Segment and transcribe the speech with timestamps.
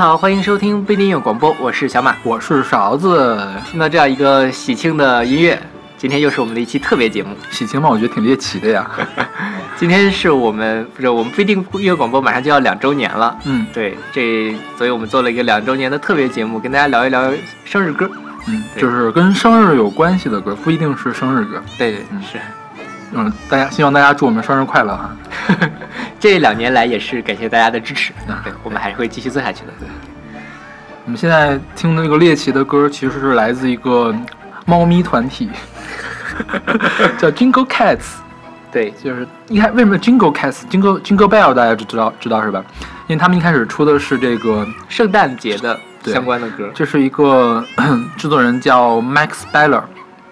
[0.00, 2.16] 好，欢迎收听不一定有广播，我是小马。
[2.22, 5.60] 我是勺子，听到这样一个喜庆的音乐，
[5.98, 7.36] 今天又是我们的一期特别节目。
[7.50, 8.90] 喜庆嘛，我觉得挺猎奇的呀。
[9.76, 17.30] 今天是我们不是我们不一定音乐广播马上就要两周年了，嗯对，这所以我们做了一个两周年的特别节目，跟大家聊一聊
[17.66, 18.10] 生日歌。
[18.46, 21.62] 嗯，就是跟生日有关系的歌，不一定是生日歌。
[21.76, 22.38] 对对嗯是。
[23.12, 25.10] 嗯，大家希望大家祝我们生日快乐哈。
[26.20, 29.72] 这两年来也是感谢大家的支持，啊对我们还是会继续做下去的。
[29.80, 29.88] 对。
[31.06, 34.14] 我们现在听的这个猎奇的歌，其实是来自一个
[34.66, 35.48] 猫咪团体，
[37.18, 38.18] 叫 Jingle Cats。
[38.70, 42.62] 对，就是一开为什么 Jingle Cats Jingle Jingle Bell 大家就知道知道是吧？
[43.08, 47.64] 因为他们一开始出的是这个，圣诞节的相关的歌，这是一个
[48.16, 49.82] 制作人叫 Max Beller，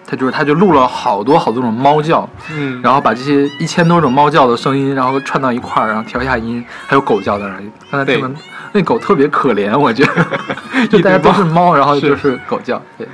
[0.09, 7.69] 他就是他就录了好多好多种猫叫，嗯，然后把这些一千多种猫叫的声音，然后串到一块儿，然后调一下音，还有狗叫在那里。
[7.91, 8.39] 刚才听的
[8.71, 12.81] 那狗特别可怜，我觉得， 就大家都是猫，然后就是狗叫。
[12.97, 13.07] 对。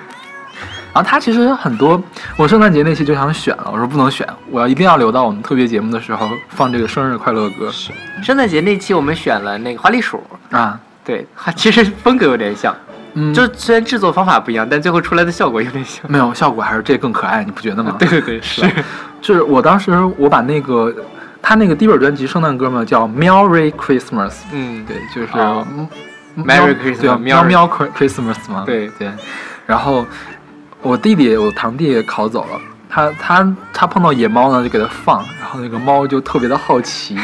[0.94, 2.02] 然后他其实很多，
[2.38, 7.70] 我圣诞节那期就想选了，我说不能选，我要一定要留到我们特别节目的时候放这个生日快乐歌。
[7.70, 7.92] 是
[8.24, 12.74] 圣诞节那期我们选了那个花栗鼠，啊，对，它其实风格有点像，
[13.16, 16.04] 嗯，就虽然制作方法不一样，但最后出来的效果有点像。
[16.10, 17.96] 没有效果，还是这更可爱，你不觉得吗？
[17.98, 18.70] 对 对对， 是
[19.22, 20.94] 就是我当时我把那个
[21.42, 25.28] 他那个第一本专辑圣诞歌嘛叫 Merry Christmas，嗯，对，就是、
[26.38, 29.10] Merry Christmas，对啊，喵喵 Chri- Christmas 嘛，对对。
[29.66, 30.06] 然后
[30.82, 32.60] 我弟弟，我堂弟也考走了，
[32.90, 37.18] 他他他碰到野猫呢，就给他放，然后那个猫就特别的好奇，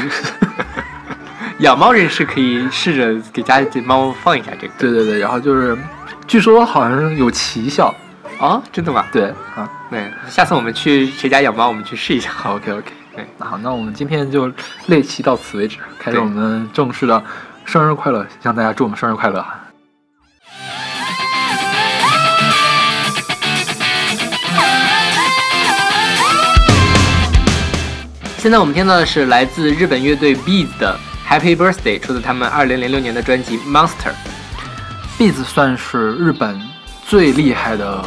[1.62, 4.74] 养猫人士可以试着给家里的猫放一下这个。
[4.80, 5.78] 对对对，然后就是
[6.26, 7.94] 据说好像有奇效，
[8.40, 9.06] 哦，真的吗？
[9.12, 12.32] 对啊，对，下次我们去谁家养猫，我们去试一下。
[12.32, 14.52] 好 OK OK，对，那好，那我们今天就
[14.88, 17.24] 猎奇到此为止，开始我们正式的
[17.64, 19.60] 生日快乐，向大家祝我们生日快乐哈。
[28.40, 30.98] 现在我们听到的是来自日本乐队 Bees 的
[31.32, 34.12] 《Happy Birthday》，出自他们2006年的专辑《Monster》。
[35.18, 36.60] Beats 算是日本
[37.08, 38.04] 最厉害的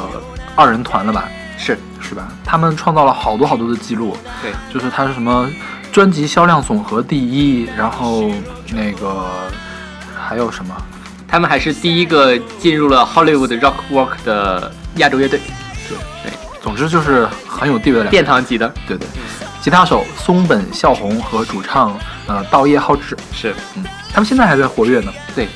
[0.55, 1.27] 二人团了吧？
[1.57, 2.29] 是，是吧？
[2.45, 5.51] 他们创造了好多好多的记录，对，就是他是什么
[5.91, 8.31] 专辑销量总和第一，然后
[8.75, 9.25] 那个
[10.15, 10.77] 还有什么？
[11.27, 15.41] 他们还是第一个进入了 Hollywood Rock Walk 的亚洲乐队，
[16.65, 18.67] 总之就是很有地位的两殿堂级的。
[18.89, 19.07] 对对，
[19.61, 21.95] 吉他手松本孝宏和主唱
[22.27, 25.13] 呃道叶浩志，是，嗯，他们现在还在活跃呢。
[25.35, 25.47] 对，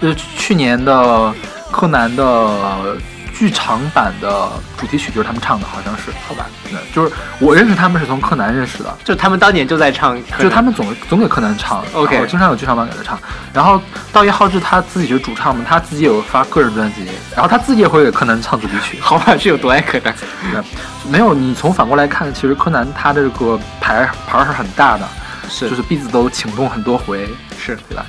[0.00, 1.34] 呃去年的
[1.70, 2.96] 柯南的
[3.34, 6.46] 剧场版的主题曲就是他们唱的，好像是，好吧？
[6.70, 13.18] 对，就是我认识他们是从柯南认识的，就他们当年就在唱，就他们总总给柯南唱 OK 经常有剧场版给他唱。
[13.52, 13.80] 然后
[14.12, 18.98] 道叶浩志他自己是主唱嘛，他自己有发个人专辑，然后他自己也会给柯南唱主题曲。
[19.00, 20.14] 好吧，是有多爱柯南？
[20.52, 20.62] 对
[21.10, 25.08] 没有，你从反过来看，其实柯南他这个牌牌儿是很大的，
[25.48, 27.28] 是就是 B 子都请动很多回，
[27.58, 28.06] 是对吧？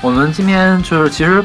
[0.00, 1.42] 我们今天就是其实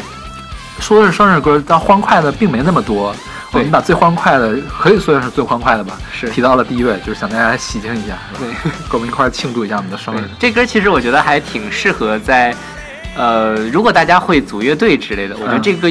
[0.80, 3.14] 说的是生日歌，但欢快的并没那么多。
[3.52, 8.48] 我对们把最欢快的，可以算是最欢快的吧，是提到了第一位，就是想大家喜庆一下，对。
[8.90, 10.30] 跟我们一块儿庆祝一下我们的生日。
[10.38, 12.54] 这歌其实我觉得还挺适合在，
[13.16, 15.90] 呃，如果大家会组乐队之类的，我觉得嗯这个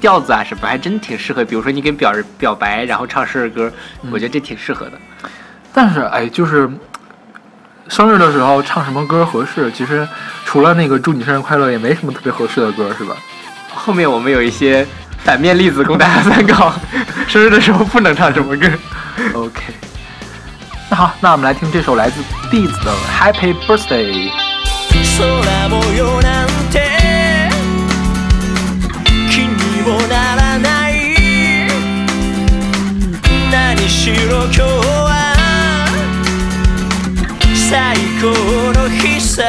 [0.00, 1.44] 调子啊什么还真挺适合。
[1.44, 3.72] 比如说你给表表白，然后唱生日歌，
[4.02, 4.92] 嗯我觉得这挺适合的。
[5.72, 6.68] 但是哎，就是
[7.86, 9.70] 生日的时候唱什么歌合适？
[9.70, 10.06] 其实
[10.44, 13.14] 除了那个祝你生日快乐，也没什么特别合适的歌，是吧？
[13.73, 14.85] 后面我们有一些
[15.23, 16.73] 反面例子供大家参考。
[17.27, 18.69] 生日的时候不能唱什么歌。
[19.33, 19.61] OK，
[20.89, 22.21] 那好，那我们来听这首来自
[22.51, 24.31] Beats 的 Happy Birthday。
[25.17, 27.49] 空模様なんて
[29.29, 31.15] 気にもならない
[33.51, 35.87] 何しろ今日は
[37.69, 38.27] 最高
[38.79, 39.43] の日さ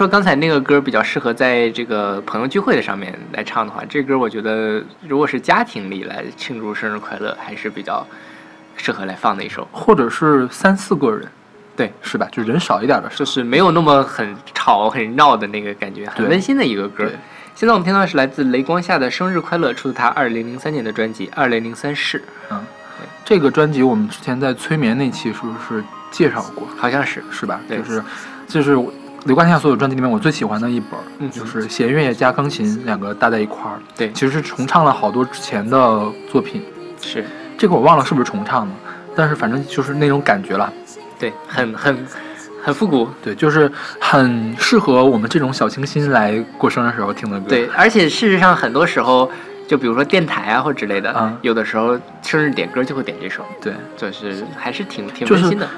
[0.00, 8.06] 说刚才那个歌比较适合在这个朋友聚会的上面来唱的话，这歌我觉得如果是家庭里来庆祝生日快乐，还是比较
[8.78, 9.68] 适合来放的一首。
[9.70, 11.28] 或者是三四个人，
[11.76, 12.26] 对，是吧？
[12.32, 17.14] 就人少一点的时候，就是没有那么很吵、很闹的那个感觉，很温馨的一个歌对。
[17.54, 22.18] 现在我们听到的是来自雷光下的《生日快乐》，出自他二零零三年的专辑《二零零三世》，
[22.50, 22.58] 嗯，
[23.22, 26.66] 这个专辑我们之前在催眠那期是不是介绍过？
[26.78, 27.22] 好像是。
[27.30, 27.60] 是吧？
[27.68, 28.02] 对就是
[28.48, 28.74] 就是
[29.26, 35.78] 雷光夏所有专辑里面我最喜欢的一本，嗯就是弦乐加钢琴两个搭在一块儿，对，其实是重唱了好多之前的
[36.30, 36.62] 作品。
[37.02, 37.24] 是，
[37.58, 38.72] 这个我忘了是不是重唱的，
[39.14, 40.72] 但是反正就是那种感觉了。
[41.18, 42.06] 对，很很
[42.62, 43.06] 很复古。
[43.22, 47.46] 对，就是很适合我们这种小清新来过生日时候听的歌。
[47.48, 49.30] 对，而且事实上很多时候，
[49.68, 55.68] 就比如说电台啊或之类的，嗯有的时候生日点歌就会点这首，对，就是还是挺挺温馨的。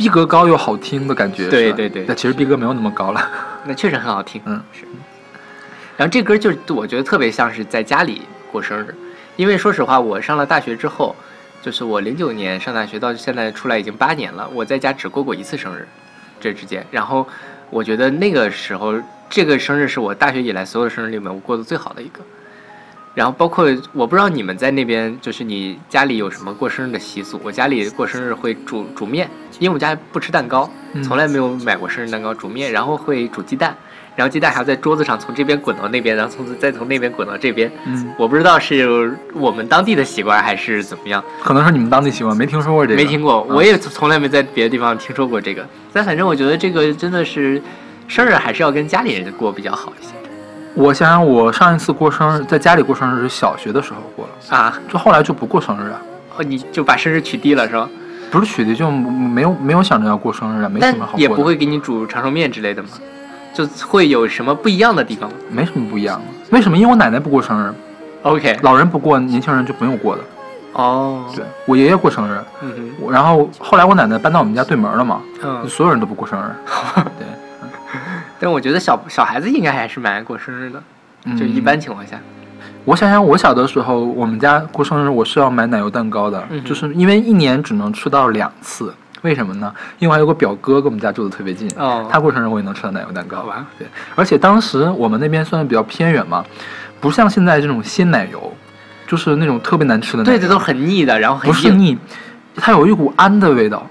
[0.00, 1.46] 逼格高又好听的感觉。
[1.50, 3.30] 对对对但其实逼格没有那么高了。
[3.66, 4.40] 那确实很好听。
[4.46, 4.86] 嗯，是。
[5.98, 8.94] 然后这歌就我觉得特别像是在家里过生日，
[9.36, 11.14] 因为说实话，我上了大学之后，
[11.60, 15.86] 就是我零九年上大学到现在出来已经八年了，我在家只过过一次生日，
[16.40, 16.82] 这之间。
[16.90, 17.28] 然后
[17.68, 18.94] 我觉得那个时候
[19.28, 22.20] 这个生日是我大学以来所有的生日里面我过得最好的一个。
[23.14, 27.40] 然后包括我不知道你们在那边，就是你家里有什么过生日的习俗？
[27.42, 33.76] 我家里过生日会煮煮面，因为我家不吃蛋糕，嗯从来没有买过生日蛋糕，煮面，然后会煮鸡蛋，
[34.14, 37.70] 然后鸡蛋还要在桌子上从这边滚到那边，然后从再从那边滚到这边。
[37.84, 42.96] 嗯，我不知道是我们当地的习惯还是怎么样，可能是你们当地习惯，没听说过这个。
[42.96, 45.66] 没听过，嗯我也从来没在别的地方听说过这个。
[45.92, 47.60] 但反正我觉得这个真的是
[48.06, 50.12] 生日还是要跟家里人过比较好一些
[50.74, 54.78] 我想想，我上一次过生日，在家里过生日是小学的时候过了，啊。
[54.88, 56.00] 就后来就不过生日了。
[56.36, 57.88] 哦，你就把生日取缔了是吧？
[58.30, 61.20] 不是取缔，就没有没有想着要过生日啊，没什么好过的。
[61.20, 62.88] 也不会给你煮长寿面之类的吗？
[63.52, 66.24] 就会有什么不一样的地方吗没什么不一样的。
[66.56, 66.76] 为什么？
[66.78, 67.74] 因为我奶奶不过生日
[68.22, 70.22] ，？OK，老人不过，年轻人就不用过的。
[70.74, 76.44] 哦，对我爷爷过生日，嗯哼，我然后后来我奶奶搬到我们家对门了嘛，嗯，所有人都不过生日。
[77.18, 77.26] 对，
[78.40, 80.82] 但我觉得小小孩子应该还是蛮爱过生日的，
[81.26, 82.18] 嗯就一般情况下，
[82.84, 88.92] 我想想，我小的时候，我们家过生日，我是要买奶油蛋糕的，嗯就是因为一年只能吃到两次。
[89.22, 89.70] 为什么呢？
[89.98, 93.42] 因为我还有个表哥跟我们家住的特别近，哦他过生日我也能吃到奶油蛋糕。
[93.42, 96.42] 吧对，而且当时我们那边算是比较偏远嘛，
[97.00, 98.50] 不像现在这种鲜奶油，
[99.06, 100.38] 就是那种特别难吃的奶油。
[100.38, 101.54] 对这，都很腻的，然后很硬。
[101.54, 101.98] 不是腻，
[102.56, 103.86] 它有一股氨的味道，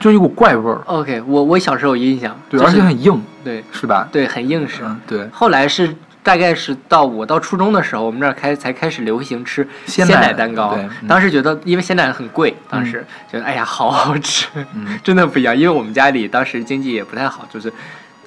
[0.00, 0.80] 就一股怪味儿。
[0.86, 4.08] OK，我我小时候有印象，对，就是而且很硬，对是吧？
[4.10, 4.80] 对很硬实。
[4.82, 5.28] 嗯，对。
[5.30, 10.82] 后来是大概是到我到初中的时候，我们那儿开才开始流行吃鲜奶奶蛋糕对。
[10.82, 15.56] 嗯当时觉得，因为鲜奶很贵，当时觉得哎呀好好吃，嗯 真的不一样。
[15.56, 17.72] 因为我们家里当时经济也不太好，就是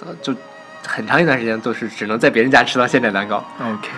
[0.02, 0.34] 呃就
[0.86, 3.44] 很长一段时间都是只能在别人家吃到鲜奶蛋糕。
[3.60, 3.90] OK。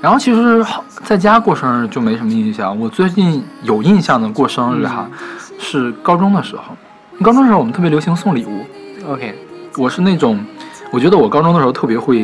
[0.00, 5.06] 然后其实好在家过生日就没什么印象，我最近有印象的过生日哈，
[5.60, 6.74] 是高中的时候。
[7.22, 8.64] 高中的时候我们特别流行送礼物
[9.06, 9.34] ，OK，
[9.76, 10.42] 我是那种，
[10.90, 12.20] 我觉得我高中的时候特别会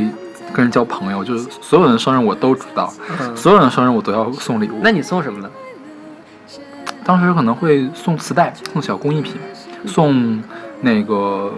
[0.54, 2.90] 跟人交朋友，就是所有人的生日我都知道，
[3.20, 4.80] 嗯，所有人的生日我都要送礼物。
[4.82, 5.50] 那你送什么呢？
[7.04, 9.34] 当时可能会送磁带，送小工艺品，
[9.84, 10.42] 送
[10.80, 11.52] 那个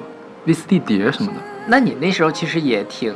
[0.45, 1.35] VCD 碟什么的。
[1.67, 3.15] 那你那时候其实也挺，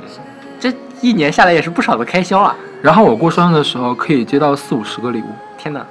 [0.61, 2.55] 这一年下来也是不少的开销啊！
[2.81, 5.25] 然后我过生日的时候可以接到四五十个礼物，
[5.59, 5.85] 天哪，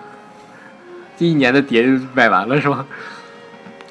[1.21, 2.83] 这一年的碟就卖完了是吗？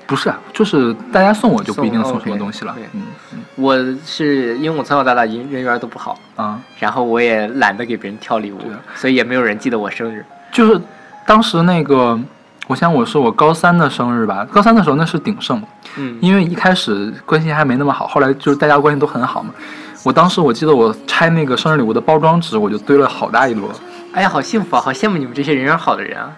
[0.05, 2.75] 不是啊，就是大家送我就不一定送送什么东西了。
[2.93, 8.59] 嗯嗯我是因为我从小到大人人缘都不好，啊，然后我也懒得给别人挑礼物
[8.97, 10.25] 所以也没有人记得我生日。
[10.51, 10.81] 就是
[11.25, 12.19] 当时那个，
[12.67, 15.63] 我想我是我高三的生日吧，高三的时候那是鼎盛，
[15.99, 19.51] 嗯，因为一开始关系还没那么好，后来就是大家关系都很好嘛。
[20.03, 23.69] 我当时我记得我拆那个生日礼物的包装纸，我就堆了好大一摞。
[24.13, 26.33] 哎呀，好幸福啊，好羡慕你们这些人缘好的人啊！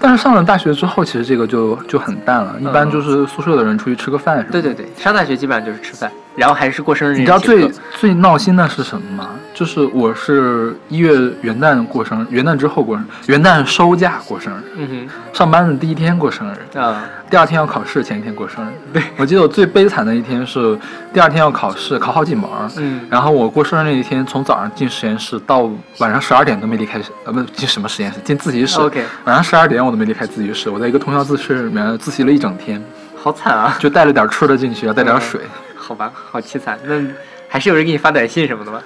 [0.00, 4.62] 但是上了大学之后，其实这个就就很淡了，一般就是宿舍的人出去吃个饭什么的。
[4.62, 7.68] 对对对，上大学基本上就是吃饭，然后还是过生日你知道最
[7.98, 9.30] 最闹心的是什么吗？
[9.52, 18.68] 就是我是一月元旦过生日，元旦之后过生日，元旦收假过生日，嗯哼上班的第一天过生日，哼啊，第二天要考试，前一天过生日。
[18.92, 20.78] 对我记得我最悲惨的一天是
[21.12, 22.70] 第二天要考试，考好几门儿。
[22.76, 25.68] 嗯然后我过生日那一天，从早上进实验室到
[25.98, 28.80] 晚上十二点都没离开，呃，不进什么实验室，进自习室。
[28.80, 32.80] OK 晚上十二点我都没离开自习室，我在一个通宵自室里面自习了一整天，
[33.20, 33.76] 好惨啊！
[33.80, 35.40] 就带了点吃的进去，带点水。
[35.78, 36.78] 好吧，好凄惨。
[36.84, 37.00] 那
[37.48, 38.82] 还是有人给你发短信什么的吗？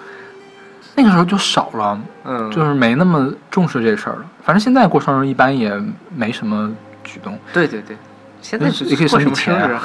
[0.94, 4.26] 那个时候就少了，嗯，就是没那么重视这事儿了。
[4.44, 5.72] 反正现在过生日一般也
[6.14, 6.70] 没什么
[7.02, 7.38] 举动。
[7.52, 7.96] 对对对，
[8.42, 9.82] 现在那也可以过什么生日啊？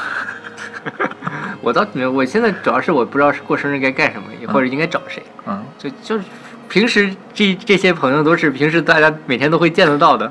[1.62, 5.24] 我倒没有，我现在主要是我不知道是过生日该干什么，或者应该找谁。
[5.46, 6.26] 嗯，就就是
[6.68, 10.30] 平时这这些朋友都是平时大家每天都会见得到的。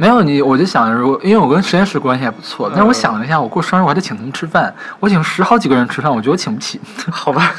[0.00, 6.80] 没有你，我就想着，如果因为我跟实验室关系还不错，但是我嗯想了一下，我过生日我还得请他们吃饭，我请十好几个人吃饭，我觉得我请不起。
[7.12, 7.52] 好吧，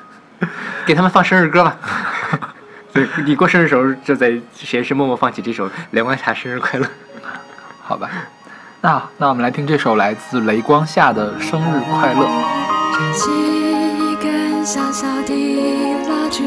[0.86, 1.76] 给他们放生日歌吧。
[2.90, 6.86] 对你过生日时候就在实验室默默放起这首《雷光下生日快乐》。
[7.82, 8.08] 好吧，
[8.80, 12.24] 那那我们来听这首来自雷光下的《生日快乐》。
[12.98, 15.34] 燃起一根小小的
[16.08, 16.42] 蜡烛，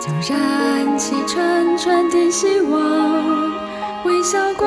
[0.00, 2.80] 就燃起串串的希望，
[4.04, 4.66] 微笑挂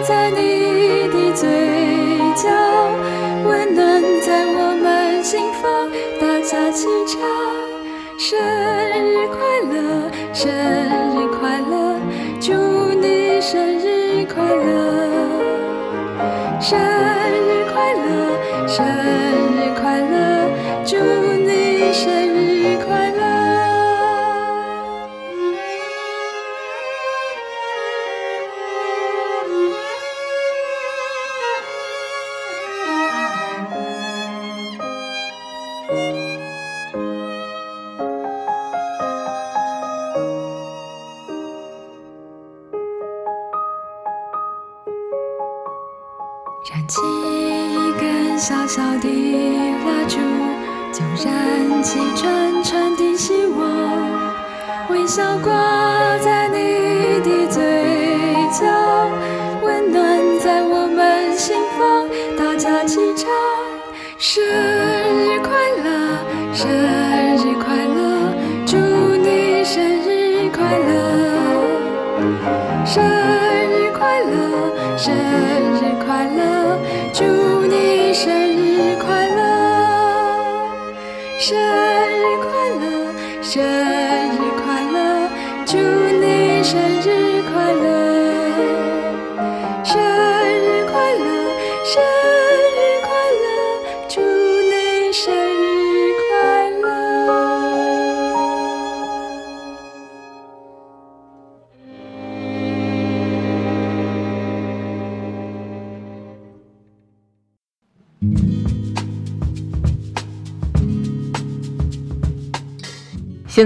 [0.00, 1.48] 在你的嘴
[2.36, 2.48] 角，
[3.44, 5.90] 温暖在我们心房。
[6.20, 7.18] 大家齐唱：
[8.18, 9.36] 生日快
[9.72, 10.50] 乐，生
[11.16, 11.17] 日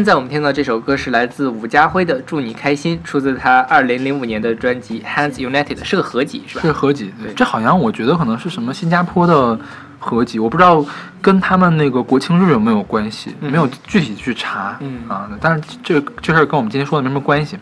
[0.02, 6.62] 现现在我们听到这首歌是来自伍家辉的《祝你开心》，出自他二零零五年的专辑《Hands United》，是个合集是吧？
[6.62, 9.56] 是合集，对这好像我觉得可能是什么新加坡的
[10.00, 10.84] 合集，我不知道
[11.20, 17.56] 跟他们那个国庆日有没有关系，嗯没有具体去查，嗯啊，但是这这事儿跟我们今天说的没什么关系。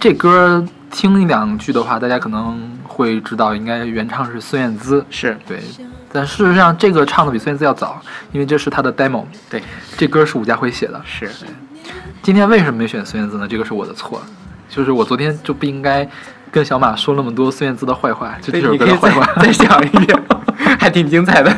[0.00, 5.60] 这歌听一两句的话，大家可能会知道，应该原唱是孙燕姿，是对。
[6.10, 8.00] 但事实上，这个唱的比孙燕姿要早，
[8.32, 9.24] 因为这是她的 demo。
[9.50, 9.62] 对，
[9.96, 11.00] 这歌是伍家辉写的。
[11.04, 11.30] 是，
[12.22, 13.46] 今天为什么没选孙燕姿呢？
[13.46, 14.22] 这个是我的错，
[14.68, 16.08] 就是我昨天就不应该
[16.50, 19.26] 跟小马说那么多孙燕姿的坏话，就这首歌的坏话。
[19.42, 20.22] 再讲一遍，
[20.80, 21.54] 还挺精彩的。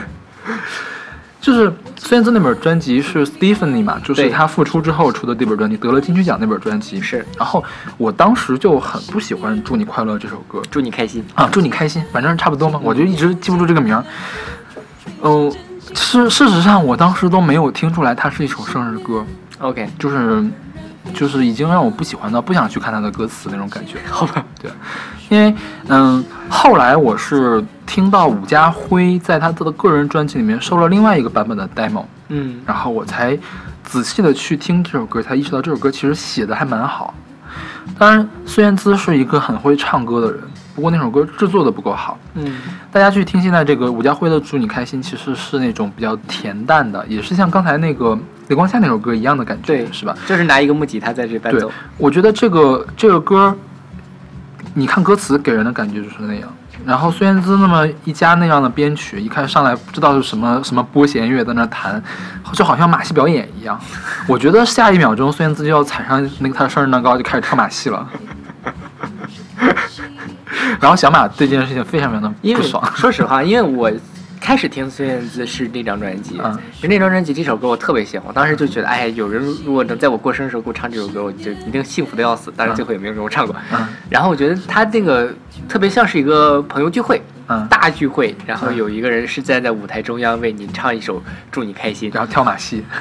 [1.40, 7.00] 就是孙燕姿那本专辑是 Stephanie 嘛，就是她复出之后出的这本专辑，得了金曲奖那本专辑。
[7.00, 7.64] 是然后
[7.96, 11.24] 我当时就很不喜欢《祝你快乐》这首歌祝你开心。
[11.34, 14.04] 啊，祝你开心，反正差不多嘛，我就一直记不住这个名儿。
[15.22, 15.50] 嗯、
[15.94, 19.24] 事事实上我当时都没有听出来它是一首生日歌
[19.58, 20.44] ，OK，就是
[21.10, 23.98] 就是已经让我不喜欢到不想去看他的歌词那种感觉。
[24.10, 24.44] 好吧。
[24.60, 24.70] 对，
[25.28, 25.54] 因为
[25.88, 33.38] 嗯，后来我是听到伍家辉在他的个人专辑里面收了另外一个版本的 demo，嗯，然后我才
[33.82, 37.14] 仔细的去听这首歌，才意识到这首歌其实写的还蛮好。
[37.98, 40.40] 当然，孙燕姿是一个很会唱歌的人，
[40.74, 42.18] 不过那首歌制作的不够好。
[42.34, 42.58] 嗯，
[42.92, 50.16] 大家去听现在这个伍家辉的《祝你开心》，其实是那种比较恬淡的，也是像刚才那个雷光下那首歌一样的感觉，对，是吧？？
[50.26, 53.56] 就是拿一个木吉他在这伴对奏。，我觉得这个这个歌，
[54.74, 56.48] 你看歌词给人的感觉就是那样。
[56.86, 62.02] 然后孙燕姿那么一家那样的编曲，一看上来不知道是什么什么拨弦乐在那弹，
[62.54, 63.78] 就好像马戏表演一样。
[64.26, 68.08] 我觉得下一秒钟孙燕姿就要踩上那个她的生日蛋糕，就开始跳马戏了。
[70.80, 72.82] 然后小马对这件事情非常非常的不爽。
[72.96, 73.90] 说实话，因为我
[74.40, 82.50] 开始听孙燕姿是那张专辑，嗯就那张专辑这首歌我特别喜欢，我当时就觉得，哎，有人如果能在我过生日的时候给我唱这首歌，我就一定幸福的要死。
[82.56, 83.54] 当然最后也没有给我唱过。
[83.72, 85.32] 嗯然后我觉得他那个
[85.68, 91.18] 特别像是一个朋友聚会，嗯，大聚会，然后嗯有一个人是站在舞台中央为你唱一首
[91.52, 92.10] 《祝你开心》。
[92.14, 92.82] 然后跳马戏。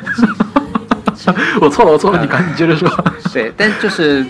[1.60, 2.90] 我错了，我错了，你赶紧接着说。
[3.34, 4.26] 对，但就是，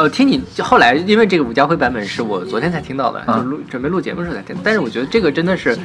[0.00, 4.56] 呃，听你就后来，因为这个伍家辉版本是我昨天才听到的，嗯就录准备录节目的时候才听。
[4.64, 5.78] 但是我觉得这个真的是，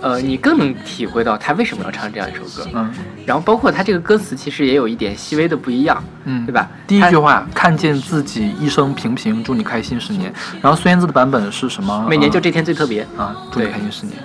[0.00, 2.68] 呃，你更能体会到他为什么要唱这样一首歌。
[2.74, 2.92] 嗯
[3.24, 6.68] 然后包括他这个歌词其实也有一点细微的不一样，嗯，对吧？
[6.88, 10.34] 第一句话，看见自己一生平平，祝你开心十年。
[10.60, 12.04] 然后孙燕姿的版本是什么？
[12.10, 13.02] 每年就这天最特别。
[13.16, 14.18] 啊啊，祝你对开心十年。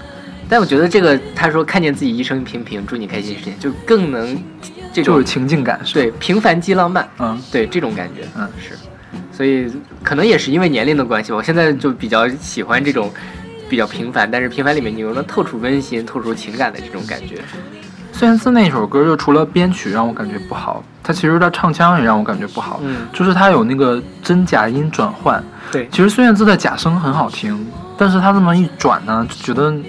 [0.49, 4.35] 但我觉得这个他说看见自己一生平平，祝你开心十年，就更能
[4.91, 8.71] 这种情境感，是对平凡即浪漫，嗯对这种感觉，嗯是，
[9.31, 9.71] 所以
[10.03, 13.11] 可能也是因为年龄的关系吧，我现在就比较喜欢这种
[13.69, 17.41] 比较平凡，但是平凡里面你又能透出温馨、透出情感的这种感觉。
[18.11, 25.43] 孙燕姿那首歌，就除了编曲让我感觉不好，她其实她唱腔也让我感觉不好，嗯就是她有那个真假音转换。
[25.71, 29.83] 对，其实孙燕姿的假声很好听，但是她这么一转呢，就觉得嗯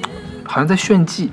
[0.45, 1.33] 好像在炫技。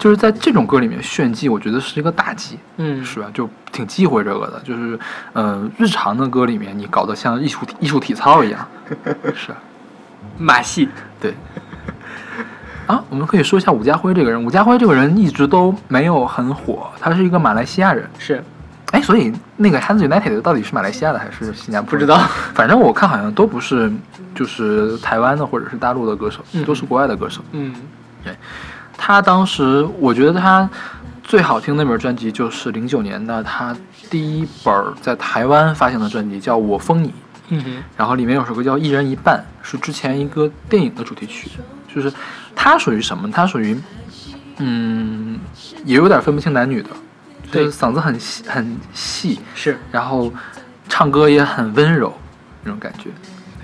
[0.00, 2.58] 就是在这种歌里面炫技，我觉得是一个大忌。
[2.78, 3.30] 嗯，是吧？
[3.32, 4.98] 就挺忌讳这个的，就是
[5.34, 8.66] 呃，日常的歌里面你搞得像艺术艺术体操一样，
[9.36, 9.58] 是啊
[10.38, 10.88] 马戏，
[11.20, 11.34] 对。
[12.86, 14.42] 啊，我们可以说一下伍家辉这个人。
[14.42, 18.08] 伍家辉这个人一直都没有很火，他是一个马来西亚人。
[18.18, 18.42] 是
[18.90, 21.90] 哎，所以那个 Hands United 到底是马来西亚的还是新加坡？
[21.90, 22.18] 不知道。
[22.54, 23.92] 反正我看好像都不是，
[24.34, 27.40] 就是台湾的或者是大陆的歌手，嗯都是国外的歌手。
[27.52, 27.72] 嗯
[29.02, 30.68] 他当时，我觉得他
[31.24, 33.74] 最好听那本专辑就是零九年的他
[34.10, 37.08] 第一本在台湾发行的专辑，叫《我封你》，
[37.48, 41.48] 嗯哼，然后里面有首歌叫《一人一半》，是之前一个电影的主题曲。
[41.92, 42.12] 就是
[42.54, 43.28] 他属于什么？
[43.30, 43.80] 他属于，
[44.58, 45.40] 嗯，
[45.84, 46.90] 也有点分不清男女的，
[47.46, 50.30] 就对是嗓子很细很细，是然后
[50.88, 52.12] 唱歌也很温柔
[52.62, 53.10] 那种感觉，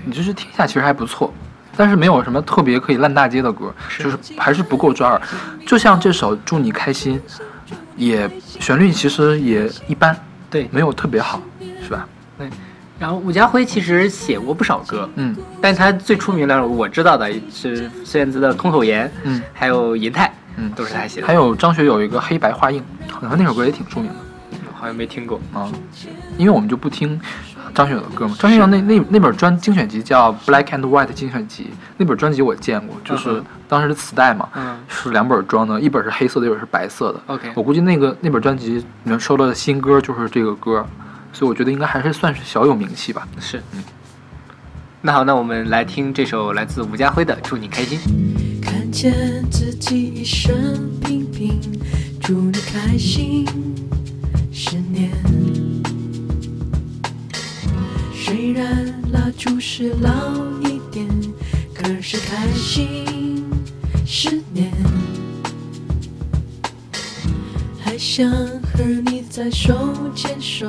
[0.03, 1.31] 你就是听一下其实还不错，
[1.77, 5.21] 但是没有什么特别可以烂大街的歌，就是还是不够抓耳。
[5.65, 7.21] 就像这首《祝你开心》，
[7.95, 10.17] 也旋律其实也一般，
[10.49, 11.39] 对没有特别好，
[11.83, 12.07] 是吧？
[12.37, 12.49] 对。
[12.99, 21.27] 然后伍家辉其实写过不少歌，嗯但他最出名的我知道的是孙燕姿的《空口言》，嗯还有《银泰》，嗯，都是他写的。
[21.27, 24.15] 还有张学友一个《黑白画印》，好像那首歌也挺出名的
[24.77, 25.39] 好像没听过。
[25.53, 25.71] 啊。
[26.37, 27.19] 因为我们就不听
[27.73, 28.35] 张学友的歌嘛。
[28.39, 37.21] 张学友那那那本专精选集叫《Black and White》精选集，那本专辑我见过，就是当时的磁带嘛，嗯是两本装的，一本是黑色的，一本是白色的。
[37.25, 40.85] ，OK，我估计那个那本专辑里面收的新歌就是这个歌，
[41.33, 43.27] 所以我觉得应该还是算是小有名气吧。
[43.39, 43.57] 是。
[43.73, 43.83] 嗯
[44.99, 47.99] 那好，那我们来听这首来自吴家辉的《祝你开心》。
[48.65, 49.13] 看见
[49.49, 50.51] 自己一生
[50.99, 51.61] 平平，
[52.19, 53.45] 祝你开心
[54.59, 55.11] 十年
[58.11, 61.07] 虽然蜡烛是老一点
[61.75, 63.45] 可是开心。
[64.03, 64.73] 十年
[67.79, 70.67] 还想和你再手牵手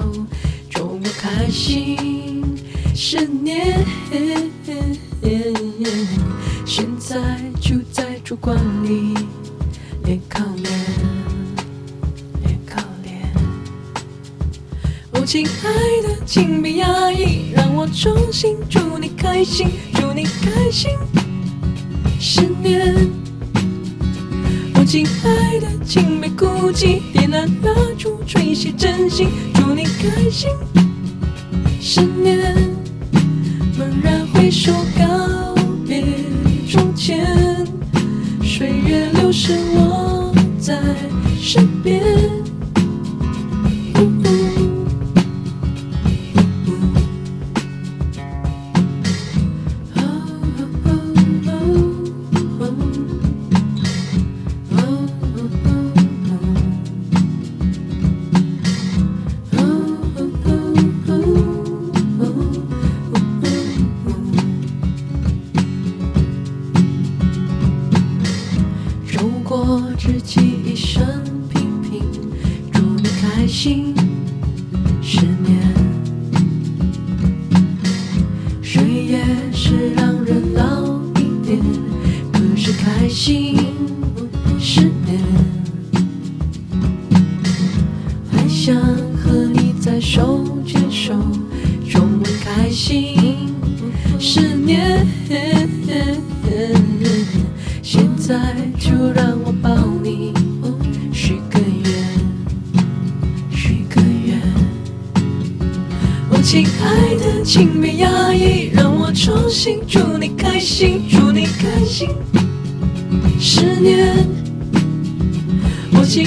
[0.68, 2.44] 装不开心。
[2.94, 3.86] 十年
[6.66, 7.16] 现在
[7.58, 9.14] 就在烛光里。
[15.28, 20.90] 亲爱的，请别压抑，让我衷心祝你开心，祝你开心
[22.18, 22.96] 十年。
[24.74, 30.48] 我，亲爱的，请别哭泣，点燃蜡烛，吹熄真心，祝你开心
[31.78, 32.54] 十年。
[33.76, 35.54] 猛然回首，告
[35.86, 36.06] 别
[36.70, 37.66] 从前，
[38.42, 40.80] 岁月流逝，我在
[41.38, 42.27] 身边。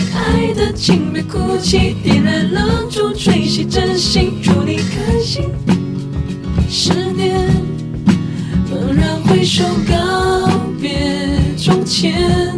[0.01, 5.43] 亲爱的，请别哭泣，点燃蜡烛，吹熄真心，祝你开心
[6.67, 7.47] 十年。
[8.71, 10.49] 猛然回首，告
[10.81, 12.51] 别从前，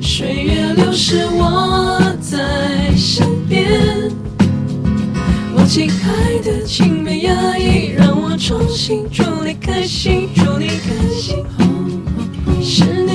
[0.00, 4.10] 岁月流逝，我在身边。
[5.54, 11.44] 我亲爱的，请别压抑，让我重新祝你开心，祝你开心
[12.62, 13.12] 十年。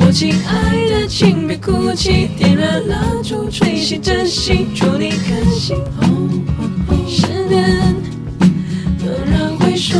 [0.00, 0.52] 我亲爱
[0.88, 5.76] 的，请别哭泣，点燃蜡烛，吹熄真心，祝你开心
[7.06, 7.94] 十年。
[8.98, 9.98] 蓦然回首，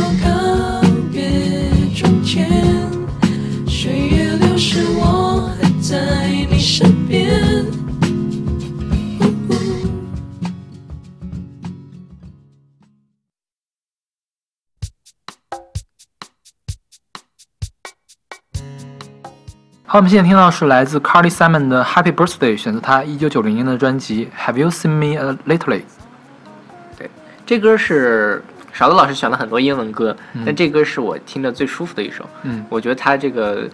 [19.95, 25.83] 好，我们现在听到是来自 Carly Simon 的 Happy Birthday，选择他一九九零年的专辑 Have You Seen Me a Lately？
[26.97, 27.09] 对，
[27.45, 30.13] 这歌是勺子老师选了很多英文歌，
[30.45, 32.25] 但这歌是我听的最舒服的一首。
[32.43, 33.69] 嗯我觉得它这个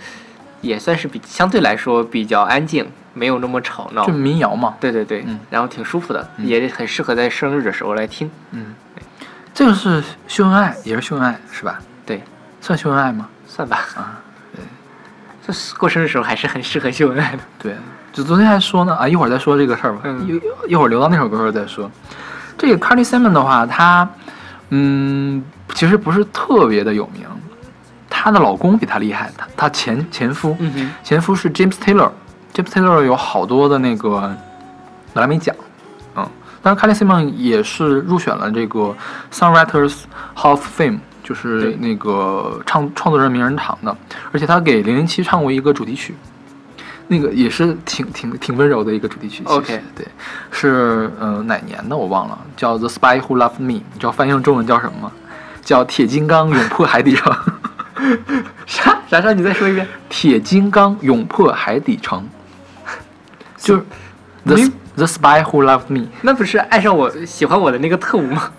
[0.62, 4.14] 也算是比相对来说比较安静，没有那么吵闹就。
[4.14, 4.76] 民谣嘛。
[4.80, 8.30] 对对对，嗯然后挺舒服的，也很适合在生日的时候来听。
[8.52, 8.76] 嗯，
[9.56, 11.82] 这个是秀恩爱，也是秀恩爱是吧？
[12.06, 12.22] 对，
[12.62, 13.28] 算秀恩爱吗？
[13.48, 14.21] 算吧，啊，
[15.78, 17.40] 过生日的时候还是很适合秀恩爱的。
[17.62, 17.76] 对，
[18.12, 20.28] 就昨天还说呢啊，一会儿再说这个事儿吧，嗯。
[20.28, 21.90] 一一会儿留到那首歌的时候再说。
[22.58, 24.08] 这个 Carly Simon 的话，她
[24.70, 27.26] 嗯，其实不是特别的有名，
[28.10, 34.34] 她的老公比她厉害，她她前前夫，嗯，前夫是 James Taylor，James Taylor 有好多的那个
[35.14, 35.56] 格莱美奖，
[36.16, 36.28] 嗯，
[36.62, 38.96] 当然 Carly Simon 也是入选了这个
[39.34, 40.04] Songwriters
[40.36, 41.00] Hall of Fame，
[41.32, 43.98] 就是那个唱创作人名人堂的，
[44.34, 46.14] 而且他给零零七唱过一个主题曲，
[47.08, 49.42] 那个也是挺挺挺温柔的一个主题曲。
[49.46, 50.06] OK 对，
[50.52, 55.12] 是呃哪年的我忘了，叫 The Spy Who Loved Me，你知道翻译成中文叫什么吗？
[55.62, 57.34] 叫铁金刚勇破海底城。
[58.68, 59.32] 啥啥啥？
[59.32, 59.88] 你再说一遍。
[60.10, 62.28] 铁金刚勇破海底城，
[63.56, 63.84] 就是
[64.44, 64.58] the
[64.98, 66.08] the spy who loved me。
[66.24, 68.52] 那不是爱上我喜欢我的那个特务吗？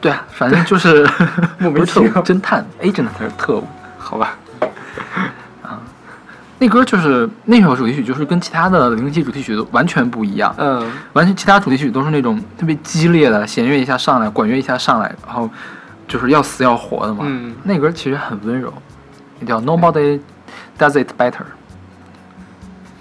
[0.00, 1.08] 对啊，反正就是
[1.58, 3.64] 莫名其妙侦探 agent 才是特务。
[3.98, 4.36] 好吧，
[5.62, 5.80] 啊
[6.60, 10.54] 那歌就是那首主题曲，就是跟其他的零零七主题曲都完全不一样。
[10.58, 15.48] 嗯，完全其他主题曲都是那种特别激烈的，弦乐一下上来，管乐一下上来，然后
[16.08, 17.24] 就是要死要活的嘛。
[17.26, 18.72] 嗯那歌其实很温柔，
[19.46, 20.20] 叫 Nobody
[20.78, 21.44] Does It Better。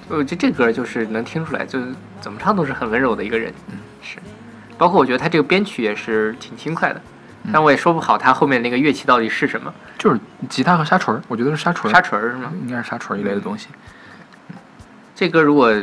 [0.10, 1.88] 我觉得这歌就是能听出来，就是
[2.22, 3.54] 怎么唱都是很温柔的一个人。
[3.72, 4.18] 嗯，是。
[4.78, 7.02] 包括我觉得他这个编曲也是挺轻快的，
[7.52, 12.52] 但我也说不好他后面那个乐器到底是什么，就是吉他和沙锤儿，我觉得是沙锤儿，沙锤儿是吗？
[12.62, 13.68] 应该是沙锤儿一类的东西。
[15.16, 15.74] 这歌如果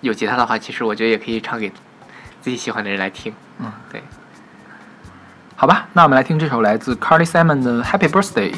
[0.00, 1.68] 有吉他的话，其实我觉得也可以唱给
[2.40, 3.32] 自己喜欢的人来听。
[3.58, 4.02] 嗯，对。
[5.54, 8.52] 好吧，那我们来听这首来自 Carly Simon 的 Happy Birthday。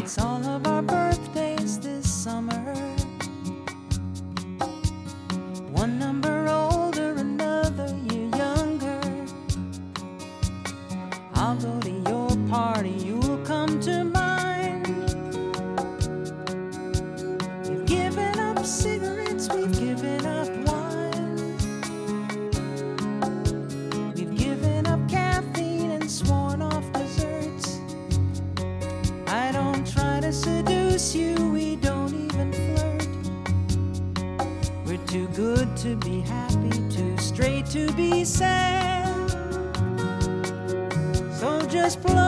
[37.73, 39.31] to be sad.
[41.41, 42.22] So just play.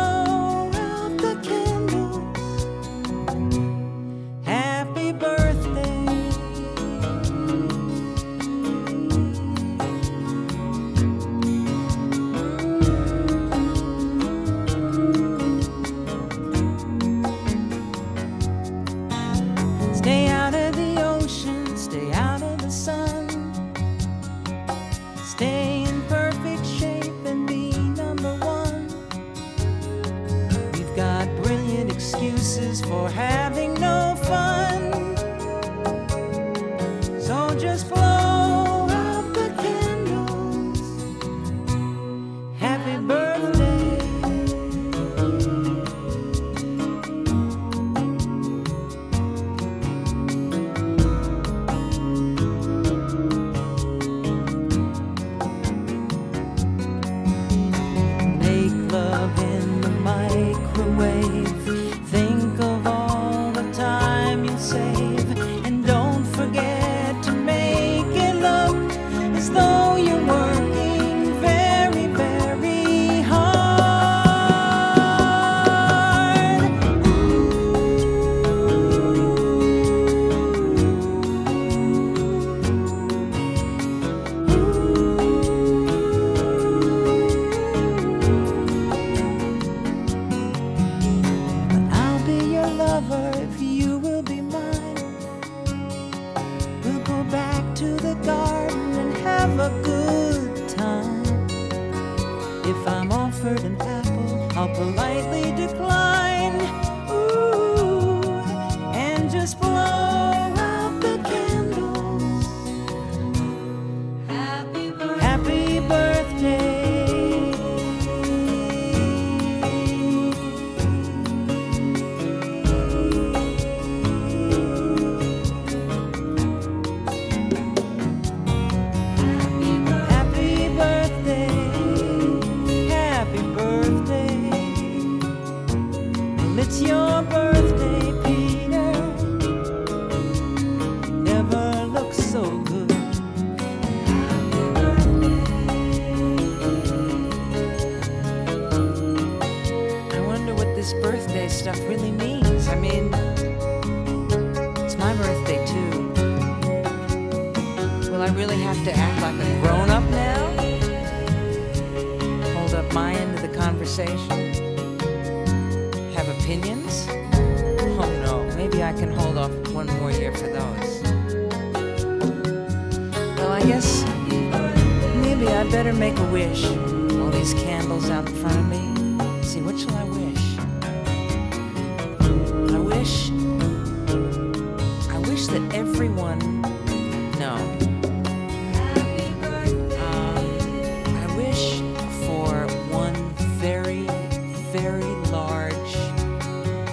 [195.54, 195.94] large,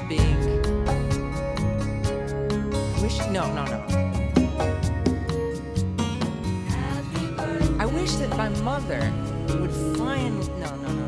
[0.07, 0.37] big.
[3.01, 3.79] Wish no, no, no.
[7.79, 9.01] I wish that my mother
[9.59, 11.00] would find no, no, no.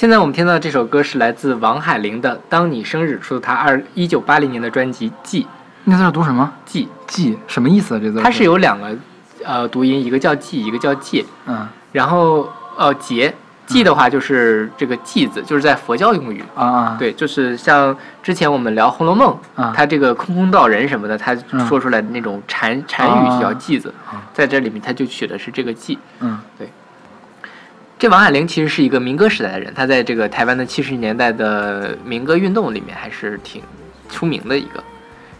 [0.00, 5.46] 现在我们听到的这首歌是来自王海玲的《当你生日》，出自她二一九八零年的专辑《记
[5.84, 6.50] 那字儿读什么？
[6.64, 6.86] 记》。
[7.06, 8.00] 记什么意思啊？
[8.02, 8.96] 这字它是有两个
[9.44, 11.22] 呃读音，一个叫记，一个叫戒。
[11.44, 13.34] 嗯然后呃节
[13.66, 16.42] 记的话就是这个记字，就是在佛教用语。
[16.54, 25.98] 啊啊对，就是像之前我们聊《红楼梦》啊它这个空空道人什么的，他嗯说出来的那种禅禅语啊叫记字啊，在这里面他就取的是这个记。
[26.20, 26.38] 嗯
[28.00, 33.62] 这王海玲其实是一个民歌时代的人，她在这个台湾的七十年代的民歌运动里面还是挺
[34.08, 34.82] 出名的一个。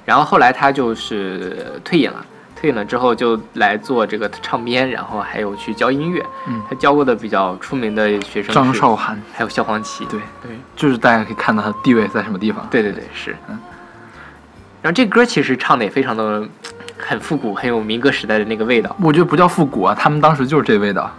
[0.04, 2.22] 然后后来她就是退隐了，
[2.54, 6.22] 退隐了之后就来做这个唱编，然后还有去教音乐。
[6.48, 10.04] 嗯，他教过的比较出名的学生张韶涵，还有萧煌奇。
[10.04, 12.68] 对，对就是大家可以看到他地位在什么地方。
[12.70, 13.34] 对对对，是。
[13.48, 13.58] 嗯
[14.82, 16.46] 然后这歌其实唱的也非常的
[16.98, 18.94] 很复古，很有民歌时代的那个味道。
[19.02, 21.10] 我觉得不叫复古啊，他们当时就是这味道，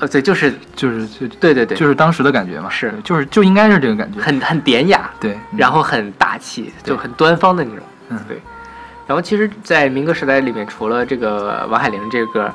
[0.00, 4.20] 呃，对，就是就是就对对对，就是当时的感觉嘛，是就是就应该是这个感觉。
[4.20, 7.84] 很很典雅，对，然后很大气，就很端方的那种。
[8.10, 8.40] 嗯对。
[9.06, 12.50] 然后其实，在民歌时代里面，除了这个王海玲这个歌，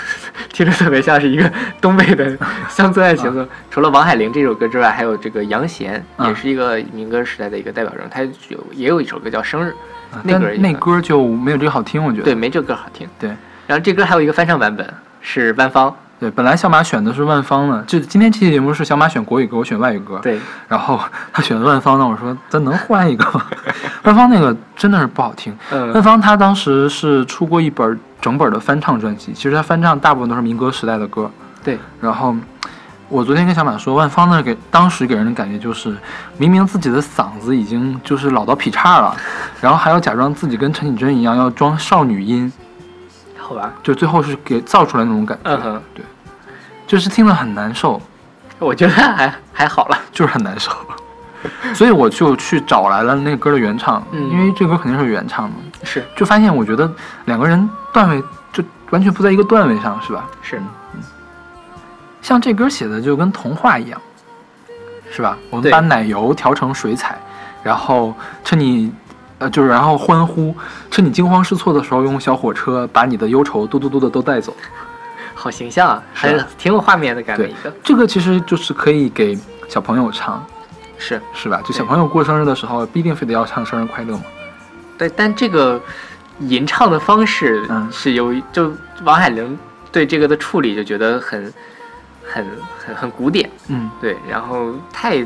[0.52, 2.36] 听着特别像是一个东北的
[2.68, 3.48] 乡村爱情歌。
[3.70, 8.08] 除了王海玲这首歌之外，还有这个杨贤，嗯也是一个民歌时代的一个代表人物。
[8.10, 9.70] 他有也有一首歌叫《生日》，
[10.16, 12.24] 啊那歌那歌就没有这个好听，我觉得。
[12.24, 13.08] 对，没这歌好听。
[13.18, 13.30] 对
[13.66, 14.86] 然后这歌还有一个翻唱版本，
[15.22, 15.96] 是万芳。
[16.24, 20.98] 对，本来小马选的是万芳的，就今天这期节目是小马选国语歌，我选外语歌。，对，然后
[21.30, 23.44] 他选的万芳呢，我说咱能换一个吗？
[24.04, 25.54] 万芳那个真的是不好听。
[25.70, 31.30] 万嗯，芳她当时是出过一本整本的翻唱专辑，其实她翻唱大部分都是民歌时代的歌。
[31.62, 32.34] 对，然后
[33.10, 35.94] 我昨天跟小马说，万芳那给当时给人的感觉就是，
[36.38, 39.14] 明明自己的嗓子已经就是老到劈叉了，
[39.60, 42.50] 然后还要假装自己跟陈绮贞一样要装少女音，
[43.36, 43.74] 好吧。
[43.82, 45.82] 就最后是给造出来那种感觉，嗯哼，
[46.94, 48.00] 就是听了很难受，
[48.60, 49.98] 我觉得还还好了。
[50.12, 50.70] 就是很难受。
[51.74, 56.88] 所以我就去找来了那个歌的原唱，嗯因为这歌肯定是原唱的，是就发现我觉得
[57.24, 60.24] 两个人段位就完全不在一个段位上，是吧？
[60.40, 60.62] 是，
[60.94, 61.00] 嗯
[62.22, 64.00] 像这歌写的就跟童话一样，
[65.10, 65.36] 是吧？
[65.50, 67.18] 我们把奶油调成水彩，
[67.64, 68.92] 然后趁你，
[69.38, 70.54] 呃，就是然后欢呼，
[70.92, 74.54] 趁你惊慌失措的时候，用小火车把你的忧愁嘟嘟嘟的都带走。
[75.44, 77.70] 好形象啊，还是挺有画面的感觉一个。
[77.82, 80.42] 这个其实就是可以给小朋友唱，
[80.96, 81.60] 是是吧？
[81.66, 84.22] 就小朋友过生日的时候，不一定非得要唱生日快乐嘛。
[84.96, 85.78] 对，但这个
[86.38, 89.58] 吟唱的方式嗯是有，就王海玲
[89.92, 91.52] 对这个的处理就觉得很
[92.24, 92.46] 很
[92.78, 95.22] 很很古典，嗯，对，然后太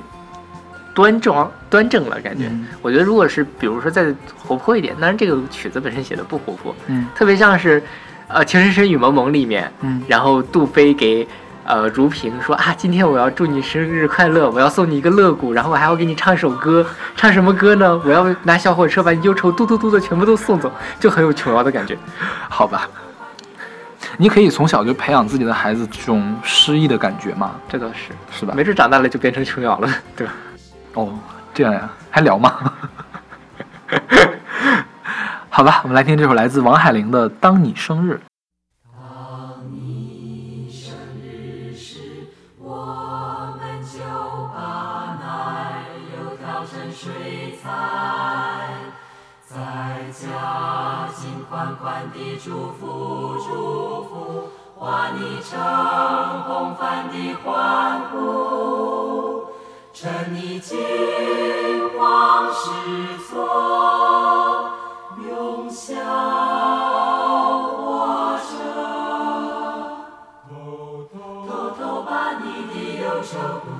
[0.93, 2.47] 端庄端正了，感觉。
[2.51, 7.81] 嗯我觉得如果是比如说再活泼一点，当然这个曲子本身写的不活泼，嗯特别像是
[8.29, 11.27] 呃《情深深雨蒙蒙》里面，嗯然后杜飞给
[11.65, 18.01] 呃如萍说啊，今天我要祝你生日快乐，我要送你一个乐谷，然后我还要给你唱首歌，唱什么歌呢？
[18.05, 20.71] 我要拿小火车把你忧愁嘟嘟嘟的全部都送走，
[21.01, 21.97] 就很有琼瑶的感觉。
[22.49, 22.89] 好吧。
[24.17, 28.55] 你可以从小就培养自己的孩子这种诗意的感觉嘛，这倒是，是吧？
[28.55, 30.33] 没准长大了就变成琼瑶了，对吧？
[30.95, 31.15] 哦，
[31.55, 32.73] 这样呀，还聊吗？
[35.59, 38.13] 好吧，我们来听这首来自王海玲的《当你生日》。
[38.97, 41.99] 当你生日时
[42.61, 43.99] 我们就
[44.55, 45.83] 把奶
[46.15, 47.69] 油调成水彩，
[49.49, 49.57] 在
[50.13, 55.59] 家尽宽宽地祝福祝福，画你成
[56.45, 59.47] 红帆的欢呼，
[59.93, 60.79] 趁你惊
[61.99, 64.48] 慌失措，
[65.81, 65.95] 小
[67.77, 68.51] 火车
[71.47, 73.78] 偷偷把你的忧愁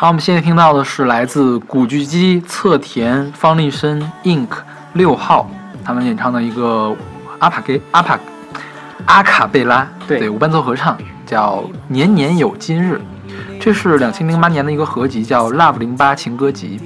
[0.00, 4.48] 好，我们现在听到的是来自古巨基、侧田、方力申、Ink
[4.94, 5.50] 六号
[5.84, 6.96] 他们演唱的一个
[7.38, 8.18] 阿帕给阿帕
[9.04, 10.96] 阿卡贝拉对无伴奏合唱，
[11.26, 12.98] 叫《年年有今日》。
[13.60, 16.80] 这是两千零八年的一个合集，叫《Love 零八情歌集》。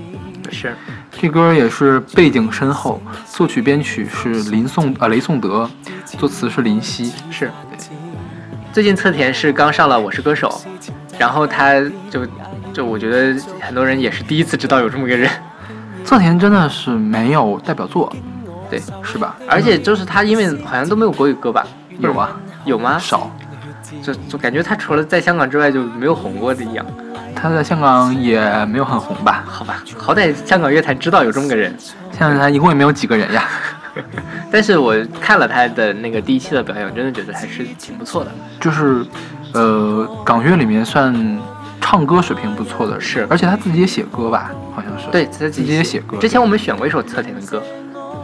[0.53, 0.75] 是
[1.13, 5.71] 这歌也是背景深厚，作曲编曲是林颂呃雷颂德，
[6.19, 7.13] 作词是林夕。
[7.31, 7.53] 是。
[8.73, 10.49] 最近侧田是刚上了《我是歌手》，
[11.17, 12.27] 然后他就
[12.75, 15.31] 就我觉得很多人也是第一次知道有这么个人，
[16.05, 18.13] 侧田真的是没有代表作，
[18.69, 19.37] 对，是吧？
[19.49, 21.65] 而且就是他因为好像都没有国语歌吧？
[22.01, 22.99] 有啊，有吗？
[22.99, 23.31] 少。
[24.03, 26.85] 就就感觉他除了在香港之外就没有红过的一样。
[27.35, 29.45] 他在香港也没有很红吧？
[29.47, 31.73] 好吧，好歹香港乐坛知道有这么个人。
[32.11, 33.45] 现在他一共也没有几个人呀。
[34.51, 38.31] 但是我看了他的那个第一期的表演，我真的觉得还是挺不错的。
[38.59, 39.07] 就是，
[39.53, 41.15] 呃，港乐里面算
[41.87, 45.07] 唱歌水平不错的，是而且他自己也写歌吧，好像是。
[45.13, 46.17] 对，他自己也写歌。
[46.17, 47.63] 之前我们选过一首侧田的歌，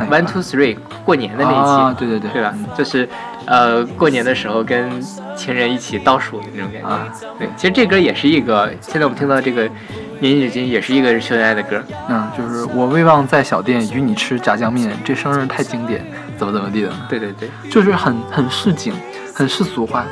[0.08, 1.61] 《One Two Three》，过年的那一期。
[1.61, 2.54] 啊，对对对，对吧？
[2.74, 3.06] 就是，
[3.44, 4.90] 呃，过年的时候跟
[5.36, 6.88] 情人一起倒数的那种感觉。
[6.88, 7.06] 啊，
[7.38, 9.68] 对，其实这歌也是一个，现在我们听到这个
[10.20, 11.82] 《年纪已经》也是一个秀恩爱的歌。
[12.08, 16.02] 嗯，就是我未忘在小店与你吃炸酱面，这生日太经典，
[16.38, 16.90] 怎么怎么地的。
[17.11, 18.94] 对对对，就是很很市井，
[19.34, 20.06] 很世俗化，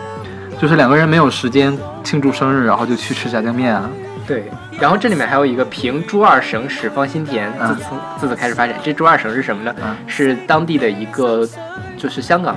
[0.60, 3.88] 就是两个人没有时间庆祝生日，然后就去吃炸酱面啊。
[4.26, 4.44] 对，
[4.78, 8.76] 然后这里面还有一个凭朱二省始方新田，嗯自此自此开始发展。
[8.82, 9.74] 这朱二省是什么呢？
[9.82, 11.48] 嗯是当地的一个，
[11.96, 12.54] 就是香港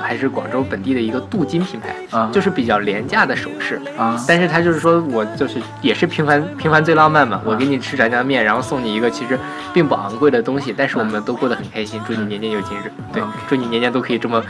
[0.00, 3.80] 还是广州本地的一个镀金品牌，啊，就是比较廉价的首饰。
[3.98, 9.36] 啊，但是他就是说我就是也是平凡平凡最浪漫嘛，我给你吃炸酱面，然后送你一个其实
[9.72, 12.82] 并不昂贵的东西，但是我们都过得很开心，祝你年年有今日。
[13.12, 14.40] 对祝你年年都可以这么，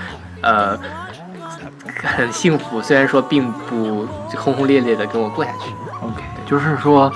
[0.42, 0.78] 呃，
[2.02, 2.80] 很 幸福。
[2.82, 5.72] 虽然说并不轰轰烈烈的跟我过下去。
[6.00, 7.12] OK，就是说，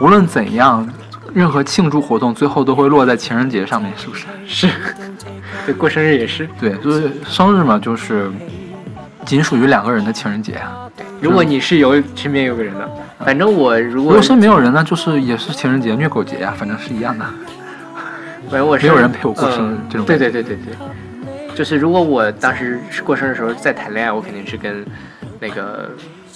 [0.00, 0.86] 无论怎样，
[1.34, 4.26] 任何庆祝活动最后都会落在情人节上面，是不是？
[4.46, 4.68] 是，
[5.66, 6.48] 对，过生日也是。
[6.60, 8.30] 对，就是生日嘛，就是
[9.24, 10.88] 仅属于两个人的情人节啊。
[11.20, 17.24] 如果你是有身边有个人的，反正我如果如果身边没有人呢，就是也是情人节、虐狗节呀、反正是一样的。
[18.48, 20.74] 反正我是没有人陪我过生日嗯这种对对对对对，
[21.58, 24.86] 就是如果我当时过生日的时候在谈恋爱，我肯定是跟
[25.40, 25.90] 那个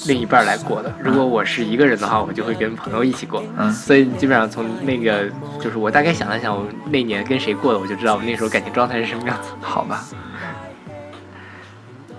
[0.09, 0.93] 另一半来过的。
[0.99, 3.41] 如果我是一个人的话，我就会跟朋友一起过。
[3.57, 9.51] 嗯所以基本上从那个就是我大概想了想，我那年跟谁过的，我就知道我那时候感情状态是什么样子。
[9.61, 10.05] 好吧。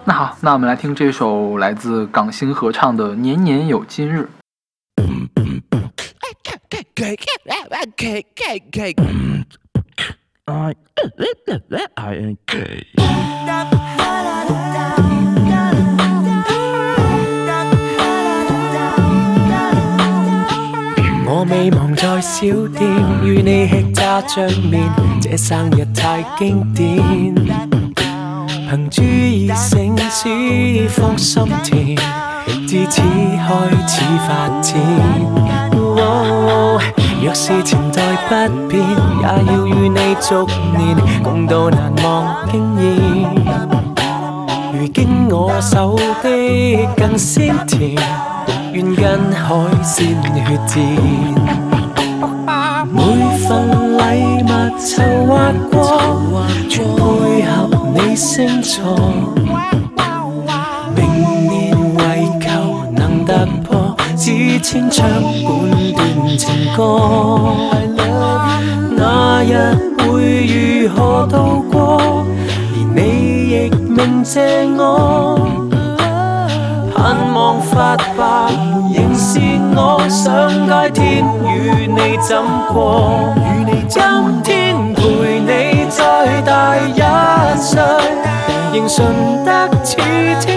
[0.06, 4.22] 那好，那我们来听这首来自港星合唱的《年年有今日》。
[10.46, 10.76] I
[21.26, 22.42] 我未忘在小
[22.78, 22.84] 店
[23.24, 24.84] 與你吃炸醬面，
[25.22, 27.34] 這生日太經典。
[28.70, 31.98] 憑注意城市放心田，
[32.68, 34.74] 自此開始發展。
[37.24, 38.84] 若是前代不變，
[39.22, 40.46] 也要與你逐
[40.78, 42.82] 年共度難忘經驗。
[44.74, 47.96] 如經我手的更鮮甜，
[48.74, 50.76] 願跟海鮮血戰。
[52.92, 53.00] 每
[53.40, 54.92] 份禮物籌
[55.26, 55.32] 劃
[55.72, 55.80] 過，
[56.70, 57.00] 全配
[57.46, 57.50] 合
[57.96, 58.76] 你星座。
[60.94, 61.00] 明
[61.48, 61.56] 年
[61.96, 62.48] 為求
[62.92, 63.32] 能突
[63.64, 65.08] 破，只千張
[65.46, 65.83] 本。
[66.38, 67.00] 情歌。
[68.96, 72.26] 那日會如何度過？
[72.74, 73.00] 而你
[73.50, 74.38] 亦明謝
[74.78, 74.82] 我。
[76.96, 77.02] 盼
[77.34, 78.24] 望發白，
[78.96, 79.40] 仍是
[79.76, 82.38] 我上街天與你怎
[82.72, 83.34] 過？
[83.90, 84.02] 今
[84.44, 85.02] 天陪
[85.40, 85.52] 你
[85.90, 87.02] 再大一
[87.60, 87.82] 歲，
[88.74, 89.50] 仍純得
[89.84, 89.98] 似
[90.40, 90.53] 清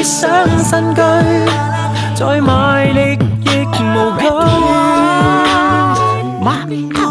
[0.00, 1.00] 理想新居，
[2.14, 4.24] 再卖力亦无惧。
[6.42, 6.68] What,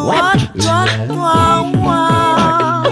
[0.07, 0.39] what,
[1.09, 2.87] what, what,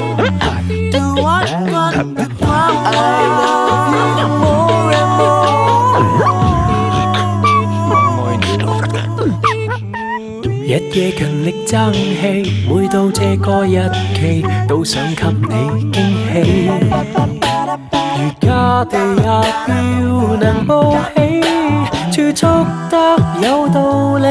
[0.91, 1.95] do what, what,
[2.39, 2.97] what, I
[3.39, 5.41] love you more and more。
[10.65, 12.21] 日夜勤力争气，
[12.67, 15.53] 每到这个日期，都想给你
[15.91, 15.95] 惊
[16.34, 17.36] 喜。
[18.59, 20.02] 如家地也要
[20.36, 20.72] 能報
[21.14, 21.16] 喜，
[22.11, 22.42] 儲蓄
[22.90, 22.92] 得
[23.40, 24.26] 有道理。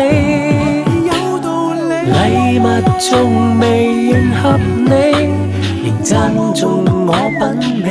[2.12, 2.14] 禮
[2.60, 2.66] 物
[3.00, 3.64] 仲未
[4.10, 4.92] 迎合你，
[5.86, 6.10] 仍讚
[6.54, 6.60] 頌
[7.08, 7.10] 我
[7.40, 7.40] 品
[7.86, 7.88] 味，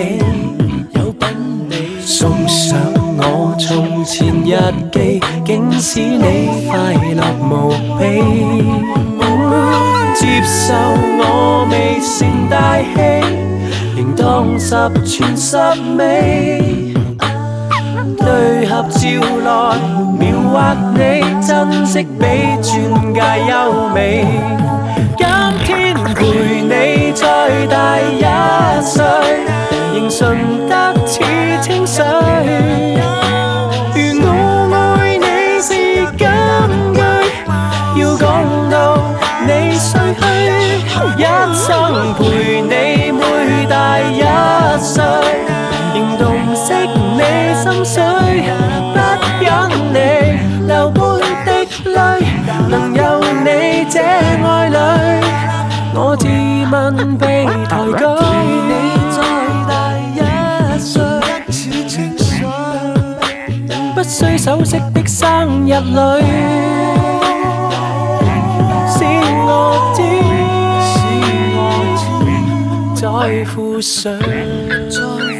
[0.92, 1.22] 有品
[1.70, 1.72] 味。
[2.02, 2.76] 送上
[3.16, 4.52] 我從前日
[4.92, 4.96] 記，
[5.42, 6.74] 竟使你快
[7.16, 7.18] 樂
[7.48, 7.50] 無
[7.98, 8.02] 比。
[10.14, 10.74] 接受
[11.18, 11.22] 我
[11.70, 12.14] 未成
[12.50, 13.35] 大器，仍
[14.16, 15.56] 當十全十
[15.96, 16.94] 美。
[18.18, 18.98] 對合照
[19.44, 19.78] 來
[20.18, 20.98] 描畫你，
[21.46, 22.24] 珍惜比
[22.60, 24.26] 鑽戒優美。
[25.16, 25.26] 今
[25.64, 28.24] 天陪你再大一
[28.82, 29.04] 歲，
[29.94, 30.72] 仍純得
[31.06, 31.20] 似
[73.44, 74.28] 附上，再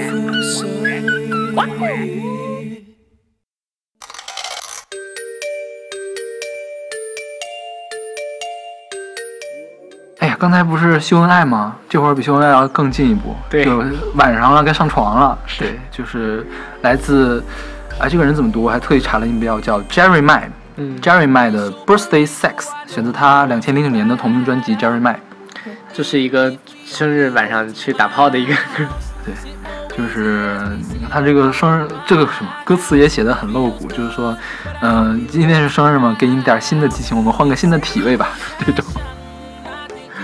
[0.09, 0.67] 附上。
[10.19, 11.77] 哎呀，刚才不是秀恩爱吗？
[11.89, 13.83] 这会儿比秀恩爱要更进一步，对就
[14.15, 15.39] 晚上了，该上床了。
[15.59, 16.47] 对，就是
[16.83, 17.43] 来自，
[17.99, 18.63] 啊，这个人怎么读？
[18.63, 20.43] 我还特意查了音标，叫 Jerry May。
[20.79, 25.17] 嗯 Jerry May 的 Birthday Sex 选择他两千零九年的同名专辑 Jerry May。
[25.93, 28.85] 就是一个生日晚上去打炮的一个歌。
[29.25, 29.35] 对，
[29.97, 30.61] 就是
[31.11, 34.37] 他这个生日，这个什么歌词也写的很露骨，就是说，
[34.83, 38.29] 嗯、今天是生日嘛，给你点新的激情，我们换个新的体位吧，
[38.67, 38.85] 这种。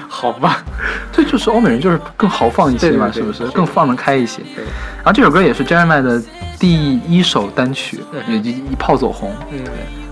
[0.07, 0.63] 好吧，
[1.11, 3.47] 这就是欧美人就是更豪放一些嘛，对对对是不是？
[3.47, 4.43] 是更放得开一些。
[4.55, 4.63] 对，
[4.97, 6.23] 然后这首歌也是 Jeremy 的
[6.63, 9.35] 第一首单曲，嗯也就一炮走红。
[9.51, 9.65] 嗯，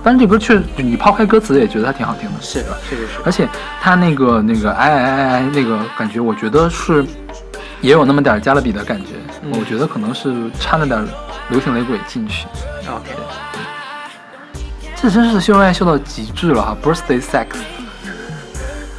[0.02, 3.48] 但是这歌确实，你抛开歌词也觉得它挺好听的，是的，是的，是而且
[3.80, 7.06] 它那个那个哎哎哎哎那个感觉，我觉得是
[7.80, 9.12] 也有那么点儿加勒比的感觉。
[9.44, 11.06] 嗯我觉得可能是掺了点儿
[11.50, 12.48] 流行雷鬼进去。
[12.88, 13.12] OK，
[14.96, 17.46] 这真是秀恩爱秀到极致了哈，Birthday Sex。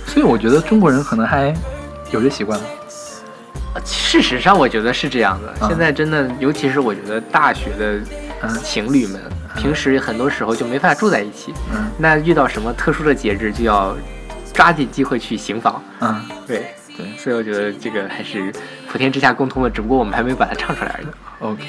[0.05, 1.53] 所以我觉得中国人可能还
[2.11, 2.57] 有这习惯。
[4.11, 5.53] 事实上我觉得是这样的。
[5.61, 7.97] 嗯现在真的，尤其是我觉得大学的
[8.41, 9.21] 嗯情侣们，
[9.55, 11.53] 平时很多时候就没法住在一起。
[11.73, 13.95] 嗯那遇到什么特殊的节日，就要
[14.53, 15.81] 抓紧机会去行房。
[16.01, 18.51] 嗯，对，对所以我觉得这个还是
[18.91, 21.07] 普天之下共通的，只不过我们还没有把它唱出来而已。
[21.39, 21.63] ，OK，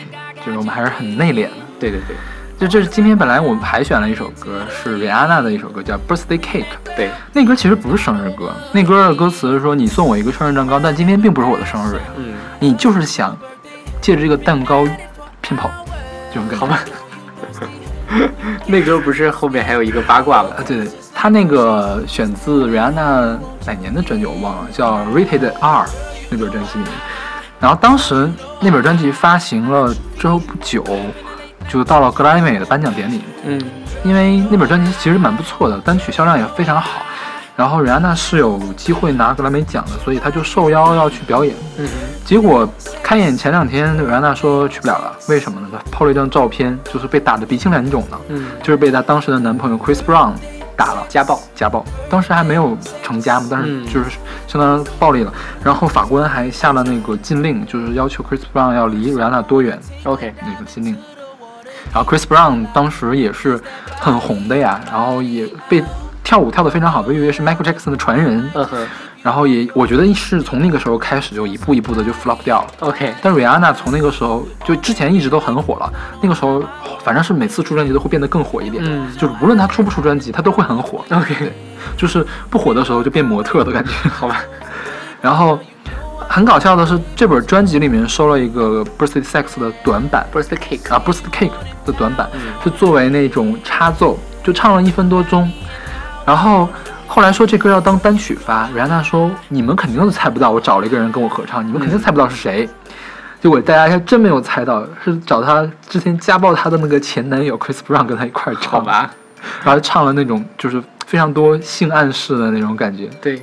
[0.44, 1.50] 就是我们还是很内敛的。
[1.78, 2.16] 对对对
[2.62, 6.62] 就这是今天本来我们排选了一首歌，是瑞安娜的一首歌，叫《Birthday Cake》。
[6.96, 13.36] 对，那歌其实不是生日歌，那歌的歌词是说你送我一个生日蛋糕，但今天并不是我的生日呀，嗯，你就是想
[14.00, 14.86] 借着这个蛋糕
[15.40, 15.68] 骗跑，
[16.32, 16.56] 这种感觉。
[16.56, 16.78] 好吧。
[18.66, 20.50] 那歌不是后面还有一个八卦吗？
[20.56, 25.84] 啊，对对，他那个选自 Rihanna 哪年的专辑我忘了，叫《Rated R》
[26.30, 26.92] 那本专辑里面。
[27.58, 30.84] 然后当时那本专辑发行了之后不久，
[31.68, 33.22] 就到了格莱美的颁奖典礼。
[33.44, 33.60] 嗯
[34.04, 37.02] 因为那本专辑其实蛮不错的，单曲销量也非常好。
[37.54, 41.54] 然后瑞安娜是有机会拿格莱美奖的，所以她就受邀要去表演。
[41.78, 41.86] 嗯
[42.24, 42.68] 结果
[43.02, 45.68] 开演前两天，瑞安娜说去不了了，为什么呢？
[45.70, 50.32] 她抛了一张照片，就是被打得鼻青脸肿的，嗯，就是被她当时的男朋友 Chris Brown
[50.76, 51.04] 打了。
[51.08, 51.38] 家暴。
[51.54, 54.06] 家暴，当时还没有成家嘛，但是嗯就是
[54.48, 55.32] 相当暴力了。
[55.62, 60.96] 然后法官还下了那个禁令，就是要求 Chris Brown 要离瑞安娜多远 OK，那个禁令。
[61.92, 63.58] 然后 Chris Brown 当时也是
[63.98, 65.82] 很红的呀，然后也被
[66.22, 68.50] 跳舞跳得非常好，被誉为是 Michael Jackson 的传人。
[68.54, 68.86] 嗯哼
[69.22, 72.66] 然后也我觉得是从那个时候开始就一步一步的就 flop 掉了。
[72.80, 75.88] ，OK，但瑞安娜从那个时候就之前一直都很火了，
[76.20, 76.60] 那个时候
[77.04, 81.04] 反正是每次出专辑都会变得更火一点，嗯就是无论她出不出专辑，她都会很火。
[81.12, 81.52] OK，
[81.96, 83.92] 就是不火的时候就变模特的感觉。
[84.10, 84.42] 好吧。
[85.20, 85.56] 然后
[86.28, 91.52] 很搞笑的是，这本专辑里面收了一个 Birthday Sex 的短版 Birthday cake，啊，Birthday Cake
[91.84, 95.50] 的短版，嗯是作为那种插奏，就唱了一分多钟。
[96.24, 96.68] 然后
[97.06, 102.68] 后来说这歌要当单曲发，瑞安娜说你们肯定都猜不到，我找了一个人跟我合唱，你们肯定猜不到是谁。
[103.40, 109.10] 结果大家还真没有猜到，是找她之前家暴她的那个前男友 Chris Brown 跟她一块儿唱，好，吧。
[109.64, 113.10] 然后唱了那种就是非常多性暗示的那种感觉。
[113.20, 113.36] 对，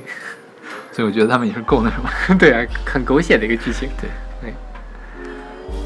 [0.90, 2.08] 所以我觉得他们也是够那什么。
[2.40, 3.90] 对啊，很狗血的一个剧情。
[4.00, 4.10] 对对，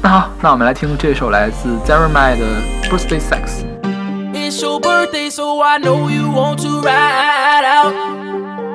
[0.04, 2.46] 那好，那我们来听这首来自 Jeremiah 的
[2.88, 3.64] Birthday Sex。
[4.32, 7.94] It's your birthday, so I know you want to ride out.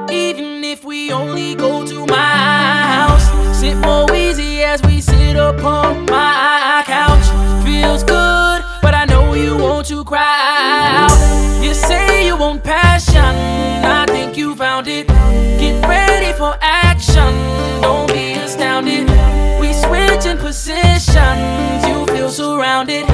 [0.10, 6.06] Even if we only go to my house, sit more easy as we sit upon
[6.06, 7.26] my couch.
[7.64, 11.64] Feels good, but I know you want to cry out.
[11.64, 13.36] You say you want passion,
[13.84, 15.08] I think you found it.
[15.60, 17.34] Get ready for action,
[17.82, 19.09] don't be astounded.
[20.21, 23.07] We switch in positions, you feel surrounded.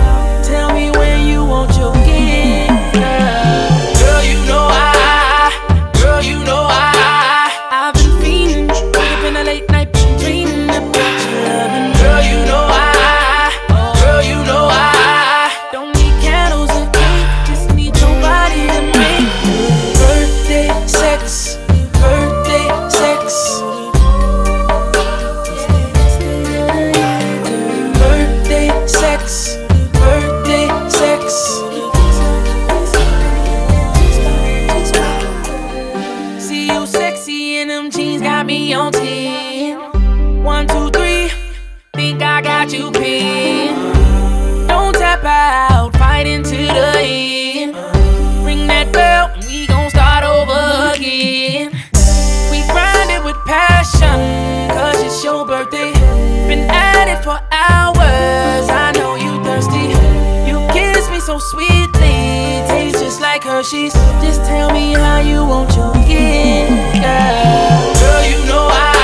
[0.43, 1.93] Tell me where you want your
[40.47, 41.29] One, two, three,
[41.93, 44.69] think I got you pinned.
[44.69, 47.75] Don't tap out, fight into the end.
[48.47, 51.73] Ring that bell, and we gon' start over again.
[52.53, 55.93] We grind it with passion, cause it's your birthday.
[56.47, 59.99] Been at it for hours, I know you thirsty.
[60.47, 63.95] You kiss me so sweetly, tastes just like Hershey's.
[64.23, 67.95] Just tell me how you want your gift, girl.
[67.99, 68.96] Girl, you know I,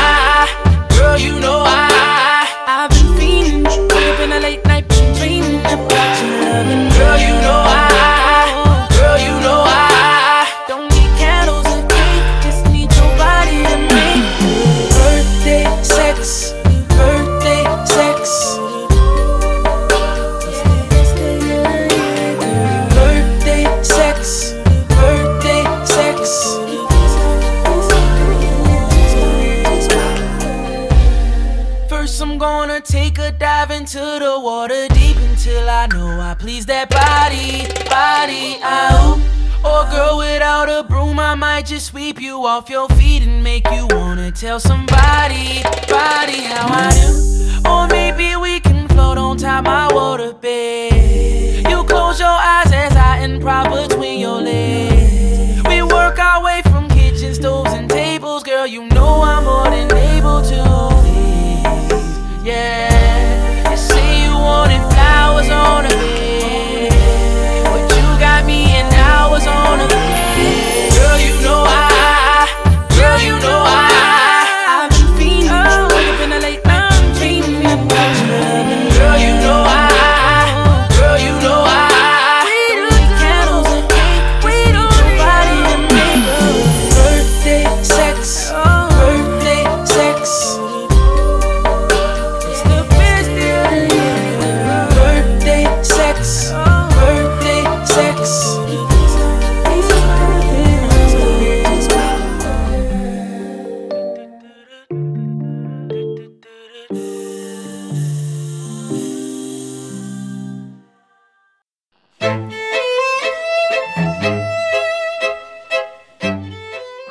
[36.86, 39.18] that body, body out.
[39.64, 43.68] Or girl without a broom, I might just sweep you off your feet and make
[43.70, 47.68] you wanna tell somebody, body how I do.
[47.70, 51.68] Or maybe we can float on top my water bed.
[51.70, 55.62] You close your eyes as I improv between your legs.
[55.68, 58.66] We work our way from kitchen stoves and tables, girl.
[58.66, 60.62] You know I'm more than able to.
[61.02, 62.44] please.
[62.44, 64.81] Yeah, you say you wanted flowers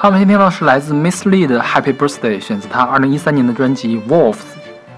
[0.01, 4.39] 好，我们先听到是来自 Miss Lee 的 Happy Birthday，选自她二零一三年的专辑 Wolves。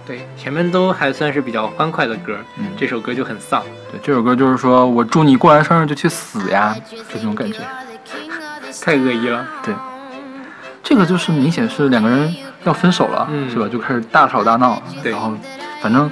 [0.07, 3.61] 对，前面都还算是比较欢快的歌，嗯这首歌就很丧。
[3.91, 7.59] 对，这首歌就是说我祝你过完生日就去死呀，就这种感觉。
[8.81, 9.45] 太恶意了。
[9.61, 9.75] 对，
[10.81, 12.33] 这个就是明显是两个人
[12.63, 13.67] 要分手了，嗯是吧？
[13.67, 15.33] 就开始大吵大闹，对然后
[15.81, 16.09] 反正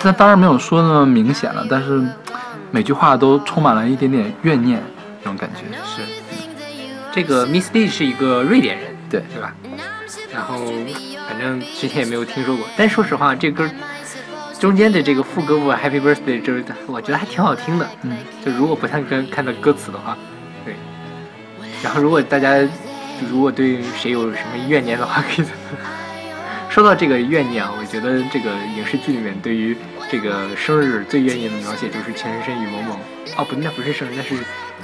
[0.00, 2.02] 他当然没有说那么明显了，但是
[2.72, 4.82] 每句话都充满了一点点怨念，
[5.22, 5.60] 这种感觉。
[5.86, 6.02] 是，
[7.12, 9.54] 这个 Miss Lee 是一个瑞典人，对对吧？
[10.32, 10.58] 然后
[11.28, 13.68] 反正之前也没有听说过，但说实话，这歌
[14.58, 17.88] 中间的这个副歌部 Happy Birthday 就是我觉得还挺好听的。
[18.02, 20.16] 嗯，就如果不看跟看到歌词的话，
[20.64, 20.74] 对。
[21.82, 22.56] 然后如果大家
[23.30, 25.46] 如果对谁有什么怨念的话，可以。
[26.70, 29.76] 说到这个怨念啊，我觉得这个影视剧里面对于
[30.10, 32.96] 这个生日最怨念的描写就是《情深深雨蒙蒙》
[33.36, 34.36] 哦，不，那不是生日，那是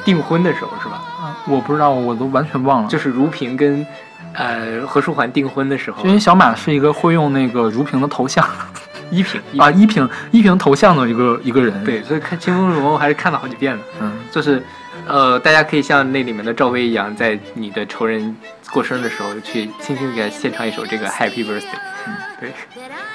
[0.05, 1.03] 订婚的时候是吧？
[1.21, 2.89] 啊我不知道，我都完全忘了。
[2.89, 3.87] 就是如萍跟
[4.33, 8.47] 呃何书桓订婚的时候因，为小马是一个会用那个如萍的头像
[9.11, 13.83] 依萍啊，依萍依萍头像的一个一个人。，对，所以看《清风如梦》还是看了好几遍的。
[14.01, 14.63] 嗯，就是，
[15.07, 18.35] 呃，大家可以像那里面的赵薇一样，在你的仇人
[18.73, 21.94] 过生日的时候，去轻轻给他献唱一首这个 Happy Birthday。
[22.07, 22.53] 嗯，对，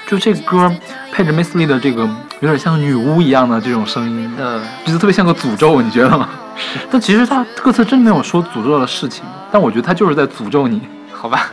[0.06, 0.72] 就这歌
[1.12, 2.02] 配着 Miss Lee 的这个
[2.40, 6.28] 有点像女巫一样的这种声音，嗯，就是特别像个诅咒，你觉得吗？
[6.56, 6.80] 是。
[6.90, 10.88] 但其实他歌词真没有说诅咒的事情，但我觉得他就是在诅咒你。
[11.12, 11.50] 好吧。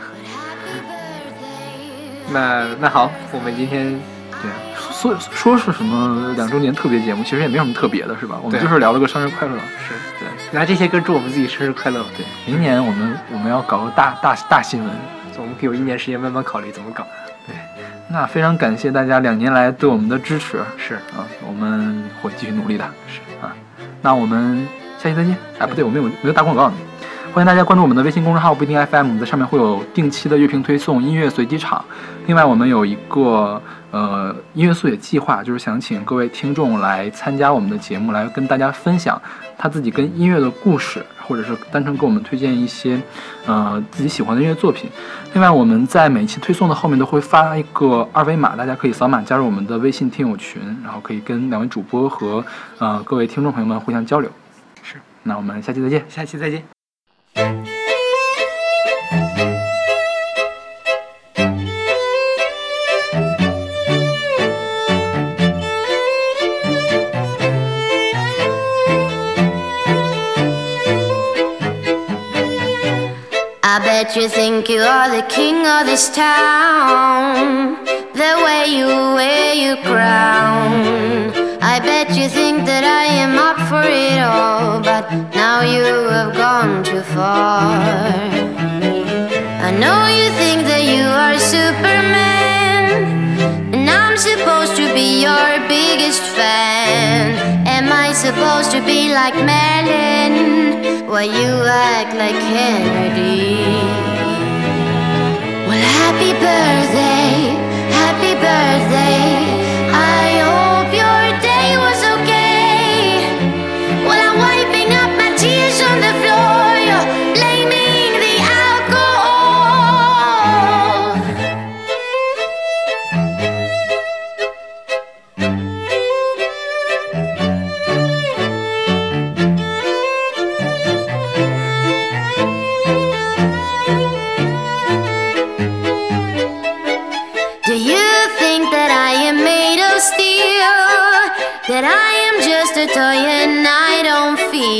[2.32, 3.98] 那那好，我们今天
[4.42, 4.50] 对，
[4.92, 8.38] 说说是什么两周年特别节目，其实也没什么特别的，是吧？
[8.42, 9.54] 我们就是聊了个生日快乐。
[9.78, 12.04] 是对拿这些歌祝我们自己生日快乐。
[12.16, 14.90] 对，明年我们我们要搞个大大大新闻。
[15.38, 17.06] 我们可以有一年时间慢慢考虑怎么搞。
[18.10, 22.84] 那非常感谢大家两年来对我们的支持是，啊，我们会继续努力的。
[23.06, 23.54] 是啊，
[24.00, 24.66] 那我们
[24.98, 25.36] 下期再见。
[25.58, 26.74] 哎，不对，我没有没有打广告呢。
[27.34, 31.84] 欢迎大家关注我们的微信公众号不一定 FM，我们在上面会有定期的乐评推送、音乐随机场。
[32.26, 39.20] 另外，我们有一个呃音乐速写计划，就是想请各位听众来参加我们的节目，来跟大家分享
[39.58, 42.98] 他自己跟音乐的故事，或者是单纯给我们推荐一些
[43.46, 44.88] 呃自己喜欢的音乐作品。
[45.34, 52.42] 另外，我们在每一期推送的后面都会发一个二维码，大家可以扫码加入我们的微信听友群，然后可以跟两位主播和
[52.78, 54.30] 呃各位听众朋友们互相交流。
[54.82, 56.02] 是，那我们下期再见。
[56.08, 57.67] 下期再见。
[73.78, 77.76] I bet you think you are the king of this town.
[78.12, 81.30] The way you wear your crown.
[81.62, 84.80] I bet you think that I am up for it all.
[84.80, 87.70] But now you have gone too far.
[89.62, 92.37] I know you think that you are Superman.
[94.18, 97.38] Supposed to be your biggest fan.
[97.68, 101.06] Am I supposed to be like Marilyn?
[101.06, 103.62] While you act like Kennedy.
[105.68, 107.54] Well, happy birthday,
[107.94, 109.22] happy birthday.
[109.94, 110.42] I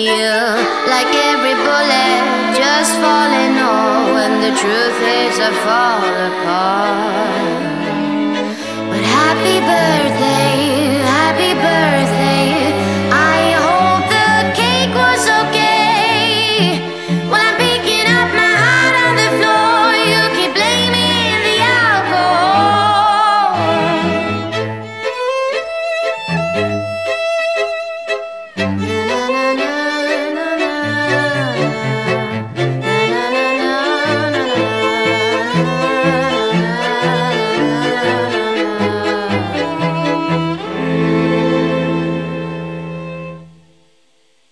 [0.09, 0.56] feel
[0.88, 2.22] like every bullet
[2.56, 7.68] just falling off when the truth is I fall apart.
[8.88, 10.18] But happy birthday.